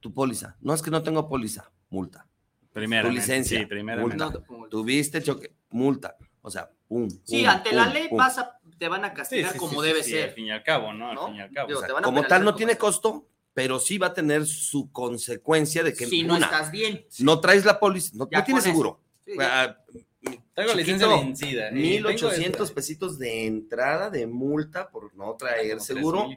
[0.00, 2.26] tu póliza, no es que no tengo póliza, multa.
[2.72, 3.08] Primera.
[3.08, 4.32] Tu licencia, sí, multa.
[4.68, 6.16] Tuviste choque, multa.
[6.42, 7.08] O sea, pum.
[7.22, 10.30] Sí, ante la ley pasa, te van a castigar como debe ser.
[10.30, 11.10] Al fin y al cabo, ¿no?
[11.10, 11.70] Al fin y al cabo.
[12.02, 16.06] como tal, no tiene costo, pero sí va a tener su consecuencia de que.
[16.06, 17.06] Si no estás bien.
[17.20, 19.00] No traes la póliza, no, tienes seguro.
[19.24, 21.70] Tengo licencia vencida.
[21.70, 26.28] 1800 pesitos de entrada de multa por no traer seguro.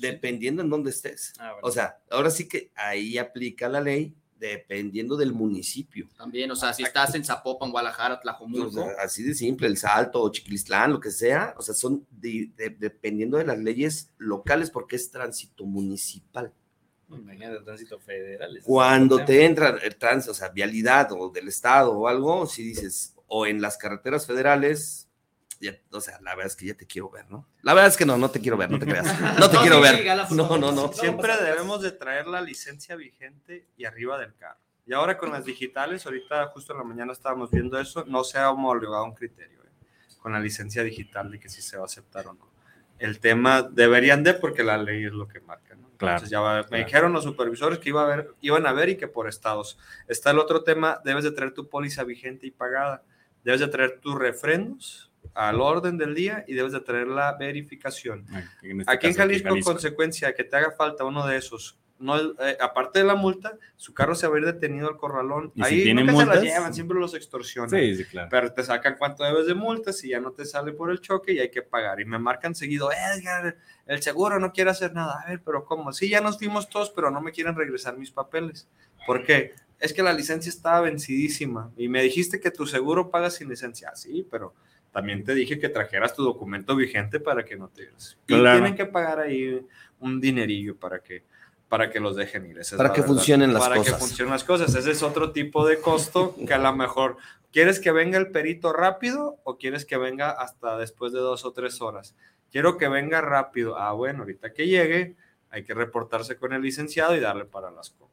[0.00, 1.34] dependiendo en dónde estés.
[1.38, 6.08] Ah, o sea, ahora sí que ahí aplica la ley dependiendo del municipio.
[6.16, 8.88] También, o sea, si estás en Zapopan, Guadalajara, Tlajomulco.
[8.98, 13.44] así de simple, El Salto o Chiquilistlán, lo que sea, o sea, son dependiendo de
[13.44, 16.52] las leyes locales porque es tránsito municipal.
[17.08, 18.58] Imagínate tránsito federal.
[18.64, 23.14] Cuando te entra el tránsito, o sea, vialidad o del estado o algo, si dices,
[23.28, 25.08] o en las carreteras federales,
[25.90, 27.46] o sea, la verdad es que ya te quiero ver, ¿no?
[27.62, 29.06] La verdad es que no, no te quiero ver, no te creas.
[29.38, 30.04] No te quiero ver.
[30.30, 30.92] No, no, no.
[30.92, 34.58] Siempre debemos de traer la licencia vigente y arriba del carro.
[34.84, 38.38] Y ahora con las digitales, ahorita justo en la mañana estábamos viendo eso, no se
[38.38, 40.14] ha homologado un criterio ¿eh?
[40.20, 42.50] con la licencia digital de que si se va a aceptar o no.
[42.98, 45.90] El tema deberían de porque la ley es lo que marca, ¿no?
[45.96, 46.26] Claro.
[46.26, 49.28] ya me dijeron los supervisores que iba a ver, iban a ver y que por
[49.28, 49.78] estados.
[50.08, 53.04] Está el otro tema, debes de traer tu póliza vigente y pagada.
[53.44, 58.26] Debes de traer tus refrendos al orden del día y debes de traer la verificación.
[58.62, 62.98] Este aquí en Jalisco, consecuencia que te haga falta uno de esos, no, eh, aparte
[62.98, 65.52] de la multa, su carro se va a ir detenido al corralón.
[65.60, 67.70] Ahí si nunca se la llevan, siempre los extorsionan.
[67.70, 68.28] Sí, sí, claro.
[68.28, 71.32] Pero te sacan cuánto debes de multa si ya no te sale por el choque
[71.32, 72.00] y hay que pagar.
[72.00, 73.56] Y me marcan seguido, Edgar,
[73.86, 75.22] el seguro no quiere hacer nada.
[75.24, 75.92] A ver, pero ¿cómo?
[75.92, 78.68] Sí, ya nos fuimos todos, pero no me quieren regresar mis papeles.
[79.06, 79.54] ¿Por qué?
[79.78, 83.90] Es que la licencia estaba vencidísima y me dijiste que tu seguro paga sin licencia.
[83.92, 84.54] Ah, sí, pero
[84.92, 87.90] también te dije que trajeras tu documento vigente para que no te...
[88.26, 89.66] Y tienen que pagar ahí
[90.00, 91.24] un dinerillo para que,
[91.68, 92.60] para que los dejen ir.
[92.76, 93.78] para que funcionen las cosas.
[93.78, 94.74] Para que funcionen las cosas.
[94.74, 97.16] Ese es otro tipo de costo que a lo mejor...
[97.52, 101.52] ¿Quieres que venga el perito rápido o quieres que venga hasta después de dos o
[101.52, 102.14] tres horas?
[102.50, 103.76] Quiero que venga rápido.
[103.76, 105.16] Ah, bueno, ahorita que llegue,
[105.50, 108.11] hay que reportarse con el licenciado y darle para las cocas.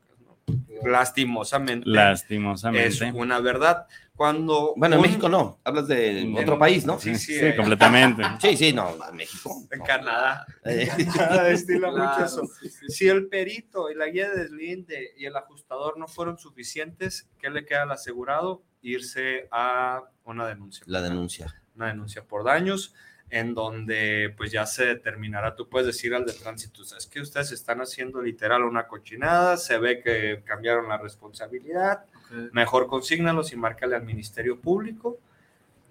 [0.84, 1.90] Lastimosamente.
[1.90, 2.88] Lastimosamente.
[2.88, 3.88] Es una verdad.
[4.16, 7.00] Cuando bueno, en México no, hablas de otro país, ¿no?
[7.00, 8.22] Sí, sí, completamente.
[8.42, 9.56] Sí, sí, no, en México.
[9.72, 10.46] En Canadá.
[10.66, 12.42] En Canadá estila mucho eso.
[12.90, 17.50] Si el perito y la guía de deslinde y el ajustador no fueron suficientes, ¿qué
[17.50, 18.62] le queda al asegurado?
[18.82, 20.84] Irse a una denuncia.
[20.86, 21.56] La denuncia.
[21.76, 22.94] Una denuncia por daños
[23.30, 27.52] en donde pues ya se determinará, tú puedes decir al de tránsito, es que ustedes
[27.52, 32.06] están haciendo literal una cochinada, se ve que cambiaron la responsabilidad,
[32.52, 35.20] mejor consígnalos y márcale al Ministerio Público.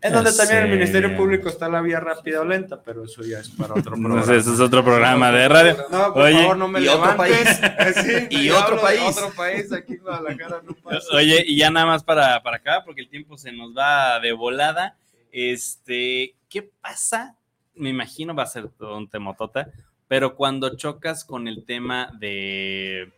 [0.01, 3.41] En donde también el Ministerio Público está la vía rápida o lenta, pero eso ya
[3.41, 4.25] es para otro programa.
[4.25, 5.77] No eso es otro programa de radio.
[5.91, 7.61] No, por favor, no me y levantes.
[7.61, 8.27] Otro país.
[8.31, 9.01] y otro país.
[9.09, 11.05] Otro país, aquí en Guadalajara no pasa.
[11.15, 14.33] Oye, y ya nada más para, para acá, porque el tiempo se nos va de
[14.33, 14.97] volada.
[15.33, 17.37] Este, ¿qué pasa?
[17.75, 19.71] Me imagino va a ser todo un temotota,
[20.09, 23.13] pero cuando chocas con el tema de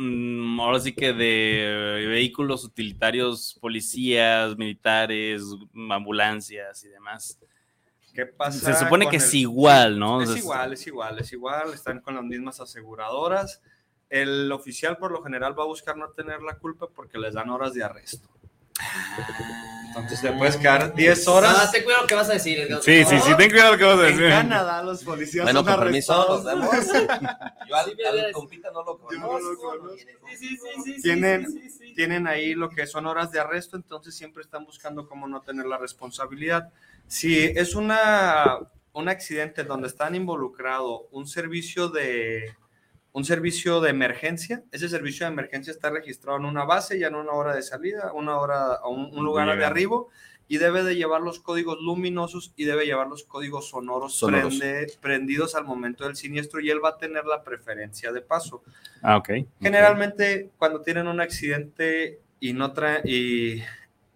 [0.00, 5.42] Mm, ahora sí que de vehículos utilitarios, policías, militares,
[5.90, 7.36] ambulancias y demás.
[8.14, 8.74] ¿Qué pasa?
[8.74, 10.22] Se supone que es igual, ¿no?
[10.22, 13.60] Es igual, es igual, es igual, están con las mismas aseguradoras.
[14.08, 17.50] El oficial por lo general va a buscar no tener la culpa porque les dan
[17.50, 18.28] horas de arresto.
[19.88, 21.56] Entonces te puedes quedar 10 horas.
[21.58, 22.68] Ah, ten cuidado lo que vas a decir.
[22.82, 24.22] Sí, sí, sí, ten cuidado lo que vas a decir.
[24.24, 26.44] En Canadá los policías Bueno, son con permiso, arrestados.
[26.44, 27.08] nos vemos.
[27.68, 29.88] Yo al, al compita no lo no conozco.
[29.96, 30.06] Sí,
[30.36, 31.46] sí, sí, sí, Tienen-
[31.96, 35.66] tienen ahí lo que son horas de arresto, entonces siempre están buscando cómo no tener
[35.66, 36.70] la responsabilidad.
[37.08, 38.58] Si es una,
[38.92, 42.54] un accidente donde están involucrado un servicio de
[43.12, 47.14] un servicio de emergencia, ese servicio de emergencia está registrado en una base, ya en
[47.16, 50.08] una hora de salida, una hora, un, un lugar de arribo,
[50.50, 54.54] y debe de llevar los códigos luminosos y debe llevar los códigos sonoros, Sonoros.
[54.58, 58.62] prende- prendidos al momento del siniestro y él va a tener la preferencia de paso.
[59.02, 59.28] Ah, ok.
[59.60, 63.62] Generalmente cuando tienen un accidente y no traen y,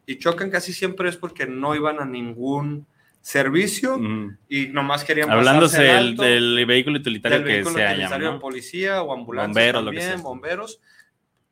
[0.07, 2.87] y chocan casi siempre es porque no iban a ningún
[3.23, 4.37] servicio Mm.
[4.49, 8.39] y nomás querían Hablándose del, del vehículo utilitario del que vehículo sea utilitario ¿no?
[8.41, 10.17] policía o ambulancia Bomberos, lo que sea.
[10.17, 10.81] bomberos,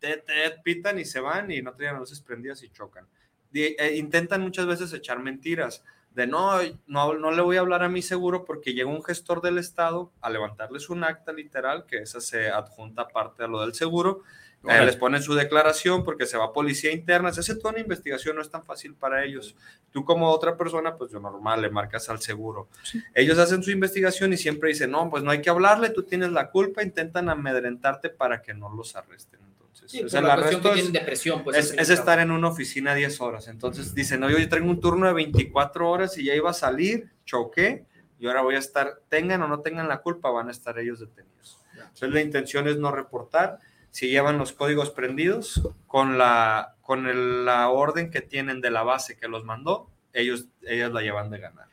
[0.01, 3.07] te, te pitan y se van y no tienen luces prendidas y chocan.
[3.55, 6.59] Eh, intentan muchas veces echar mentiras de no,
[6.89, 10.13] no, no le voy a hablar a mi seguro porque llega un gestor del Estado
[10.21, 14.23] a levantarles un acta literal, que esa se adjunta parte a lo del seguro,
[14.63, 14.87] eh, Órale.
[14.87, 18.37] les ponen su declaración porque se va a policía interna, se hace toda una investigación,
[18.37, 19.57] no es tan fácil para ellos.
[19.91, 22.69] Tú como otra persona, pues yo normal, le marcas al seguro.
[23.15, 26.31] Ellos hacen su investigación y siempre dicen, no, pues no hay que hablarle, tú tienes
[26.33, 29.41] la culpa, intentan amedrentarte para que no los arresten.
[29.41, 31.57] Entonces, Sí, o pues sea, la cuestión que tienen es, depresión, pues.
[31.57, 33.49] es, es estar en una oficina 10 horas.
[33.49, 37.09] Entonces dicen, oye, yo traigo un turno de 24 horas y ya iba a salir,
[37.25, 37.87] choqué,
[38.19, 41.01] y ahora voy a estar, tengan o no tengan la culpa, van a estar ellos
[41.01, 41.59] detenidos.
[41.73, 43.59] Entonces la intención es no reportar.
[43.91, 48.83] Si llevan los códigos prendidos con la, con el- la orden que tienen de la
[48.83, 51.67] base que los mandó, ellos, ellas la llevan de ganar.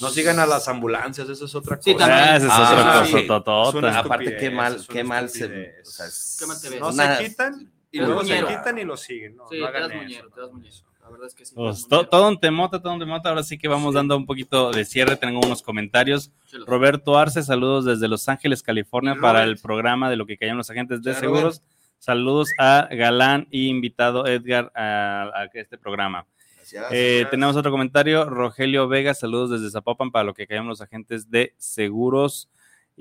[0.00, 1.84] No sigan a las ambulancias, eso es otra cosa.
[1.90, 2.20] Sí, también.
[2.20, 3.12] Ah, esa es Ah, otra sí.
[3.12, 3.68] cosa totota.
[3.70, 5.74] Es una Aparte, qué mal, qué mal se.
[5.82, 6.80] o sea, es Qué mal te ves.
[6.80, 9.36] No una- se quitan y luego se quitan y lo siguen.
[9.36, 10.89] No, Sí, no te das eso, muñero, no te das hagan muñero.
[11.10, 11.16] Eso.
[11.16, 11.54] La verdad es que sí.
[11.54, 13.28] te Pues, to- todo un temota, todo un temota.
[13.28, 15.16] Ahora sí que vamos dando un poquito de cierre.
[15.16, 16.30] Tengo unos comentarios.
[16.66, 20.70] Roberto Arce, saludos desde Los Ángeles, California, para el programa de lo que callan los
[20.70, 21.62] agentes de seguros.
[21.98, 26.26] Saludos a Galán y invitado Edgar a, a este programa.
[26.56, 26.86] Gracias.
[26.92, 28.24] Eh, tenemos otro comentario.
[28.24, 32.48] Rogelio Vega, saludos desde Zapopan para lo que callan los agentes de seguros.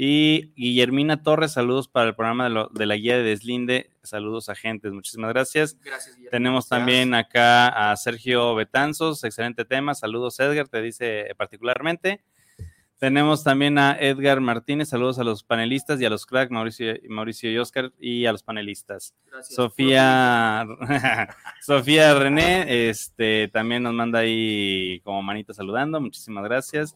[0.02, 3.90] Y Guillermina Torres, saludos para el programa de, lo- de la guía de deslinde.
[4.02, 5.78] Saludos agentes, muchísimas gracias.
[5.84, 6.32] Gracias, Guillermo.
[6.32, 9.94] Tenemos también acá a Sergio Betanzos, excelente tema.
[9.96, 12.22] Saludos, Edgar, te dice particularmente.
[12.98, 17.52] Tenemos también a Edgar Martínez, saludos a los panelistas y a los cracks, Mauricio, Mauricio
[17.52, 19.14] y Oscar, y a los panelistas.
[19.30, 19.54] Gracias.
[19.56, 20.66] Sofía,
[21.62, 26.94] Sofía René, este, también nos manda ahí como manita saludando, muchísimas gracias.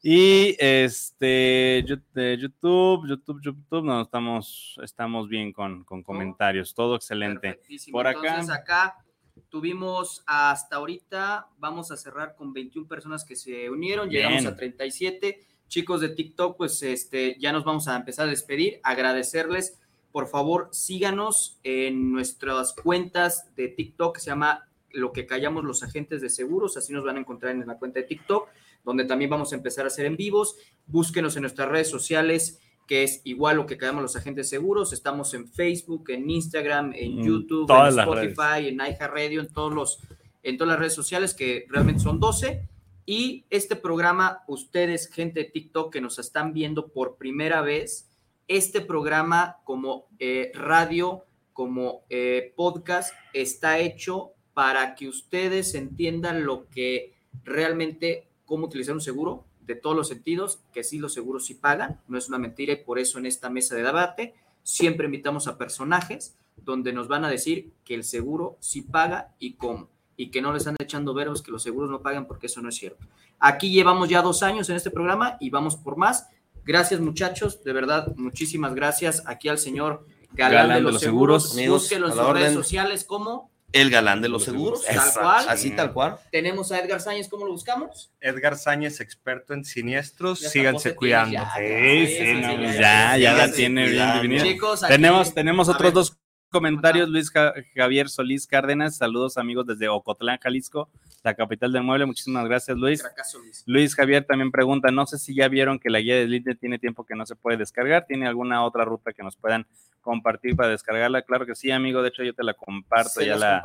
[0.00, 7.60] Y este, YouTube, YouTube, YouTube, no, estamos, estamos bien con, con comentarios, todo excelente.
[7.90, 8.28] Por acá.
[8.28, 9.04] Entonces, acá
[9.48, 15.40] tuvimos hasta ahorita, vamos a cerrar con 21 personas que se unieron, llegamos a 37.
[15.66, 19.78] Chicos de TikTok, pues este, ya nos vamos a empezar a despedir, agradecerles.
[20.12, 25.82] Por favor, síganos en nuestras cuentas de TikTok que se llama Lo que callamos los
[25.82, 28.48] agentes de seguros, así nos van a encontrar en la cuenta de TikTok,
[28.84, 30.56] donde también vamos a empezar a hacer en vivos.
[30.86, 34.92] Búsquenos en nuestras redes sociales, que es igual lo que callamos los agentes seguros.
[34.92, 39.74] Estamos en Facebook, en Instagram, en YouTube, en todas las Spotify, en iHeartRadio, en todos
[39.74, 40.00] los,
[40.42, 42.68] en todas las redes sociales, que realmente son 12.
[43.04, 48.10] Y este programa, ustedes, gente de TikTok que nos están viendo por primera vez,
[48.48, 51.24] este programa como eh, radio,
[51.54, 57.14] como eh, podcast, está hecho para que ustedes entiendan lo que
[57.44, 62.00] realmente, cómo utilizar un seguro de todos los sentidos, que sí los seguros sí pagan,
[62.08, 65.58] no es una mentira y por eso en esta mesa de debate siempre invitamos a
[65.58, 70.40] personajes donde nos van a decir que el seguro sí paga y cómo, y que
[70.40, 73.06] no les están echando veros que los seguros no pagan porque eso no es cierto.
[73.38, 76.28] Aquí llevamos ya dos años en este programa y vamos por más.
[76.64, 81.52] Gracias muchachos, de verdad, muchísimas gracias aquí al señor Galán, de los, seguros.
[81.52, 84.84] amigos, Búsquenlo en sus redes sociales como El galán de los seguros.
[84.84, 85.20] Tal Exacto.
[85.20, 85.44] cual.
[85.48, 86.16] Así tal cual.
[86.32, 88.10] tenemos a Edgar Sáñez, ¿cómo lo buscamos?
[88.20, 91.32] Edgar Sáñez, experto en siniestros, Ya síganse cuidando.
[91.34, 94.42] ya, Sí, ya, sí, no, ya, pues ya, ya, ya la tiene bien definida.
[94.44, 95.92] Chicos, aquí- Tenemos, tenemos a otros ver.
[95.94, 96.16] dos
[96.50, 97.08] comentarios.
[97.10, 100.88] Luis Ja- Javier Solís Cárdenas, saludos amigos desde Ocotlán, Jalisco,
[101.22, 102.06] la capital del mueble.
[102.06, 103.02] Muchísimas gracias, Luis.
[103.02, 103.64] Fracaso, Luis.
[103.66, 106.78] Luis Javier también pregunta, no sé si ya vieron que la guía de Linde tiene
[106.78, 109.66] tiempo que no se puede descargar, ¿tiene alguna otra ruta que nos puedan
[110.08, 111.20] compartir para descargarla?
[111.20, 113.62] Claro que sí, amigo, de hecho yo te la comparto, Se ya la,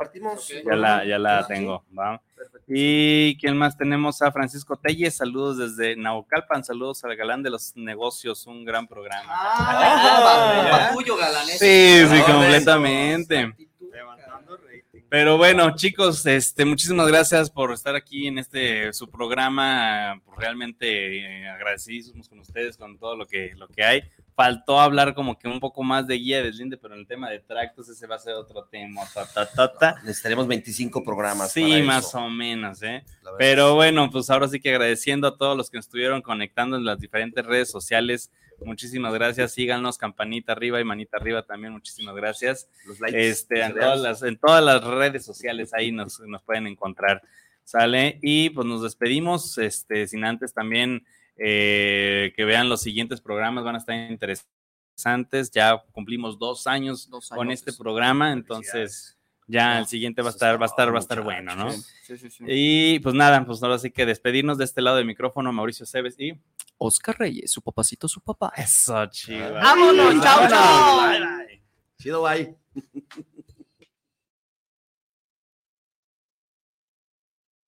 [0.62, 2.20] ya la, ya la tengo, ¿va?
[2.68, 7.74] Y quién más tenemos a Francisco Telles, saludos desde Naucalpan, saludos al galán de los
[7.76, 9.24] negocios, un gran programa.
[9.26, 11.46] Ah, Ah, galán.
[11.46, 13.38] Sí, sí, completamente.
[13.38, 15.00] Actitud, Levantando rating.
[15.08, 20.20] Pero bueno, chicos, este, muchísimas gracias por estar aquí en este su programa.
[20.26, 24.02] Pues, realmente eh, agradecidos con ustedes con todo lo que, lo que hay.
[24.34, 27.30] Faltó hablar como que un poco más de guía de deslinde, pero en el tema
[27.30, 29.02] de tractos ese va a ser otro tema.
[30.02, 31.52] necesitaremos 25 programas.
[31.52, 33.04] Sí, más o menos, ¿eh?
[33.38, 36.84] Pero bueno, pues ahora sí que agradeciendo a todos los que nos estuvieron conectando en
[36.84, 38.30] las diferentes redes sociales
[38.62, 39.52] Muchísimas gracias.
[39.52, 41.72] Síganos, campanita arriba y manita arriba también.
[41.72, 42.68] Muchísimas gracias.
[42.86, 46.66] Los likes, este, en, todas las, en todas las redes sociales ahí nos, nos pueden
[46.66, 47.22] encontrar.
[47.64, 48.18] Sale.
[48.22, 49.58] Y pues nos despedimos.
[49.58, 51.04] Este, sin antes también
[51.36, 55.50] eh, que vean los siguientes programas, van a estar interesantes.
[55.52, 60.66] Ya cumplimos dos años, con este programa, entonces ya el siguiente va a estar, va
[60.66, 61.70] a estar, va a estar bueno, ¿no?
[61.70, 62.44] Sí, sí, sí.
[62.46, 66.18] Y pues nada, pues ahora sí que despedirnos de este lado del micrófono, Mauricio Cebes
[66.18, 66.32] y
[66.78, 68.52] Oscar Reyes, su papacito, su papá.
[68.56, 69.54] Eso, chido.
[69.54, 71.08] Vámonos, chao, chao.
[71.08, 71.62] Bye, bye.
[71.98, 72.56] Chido, bye.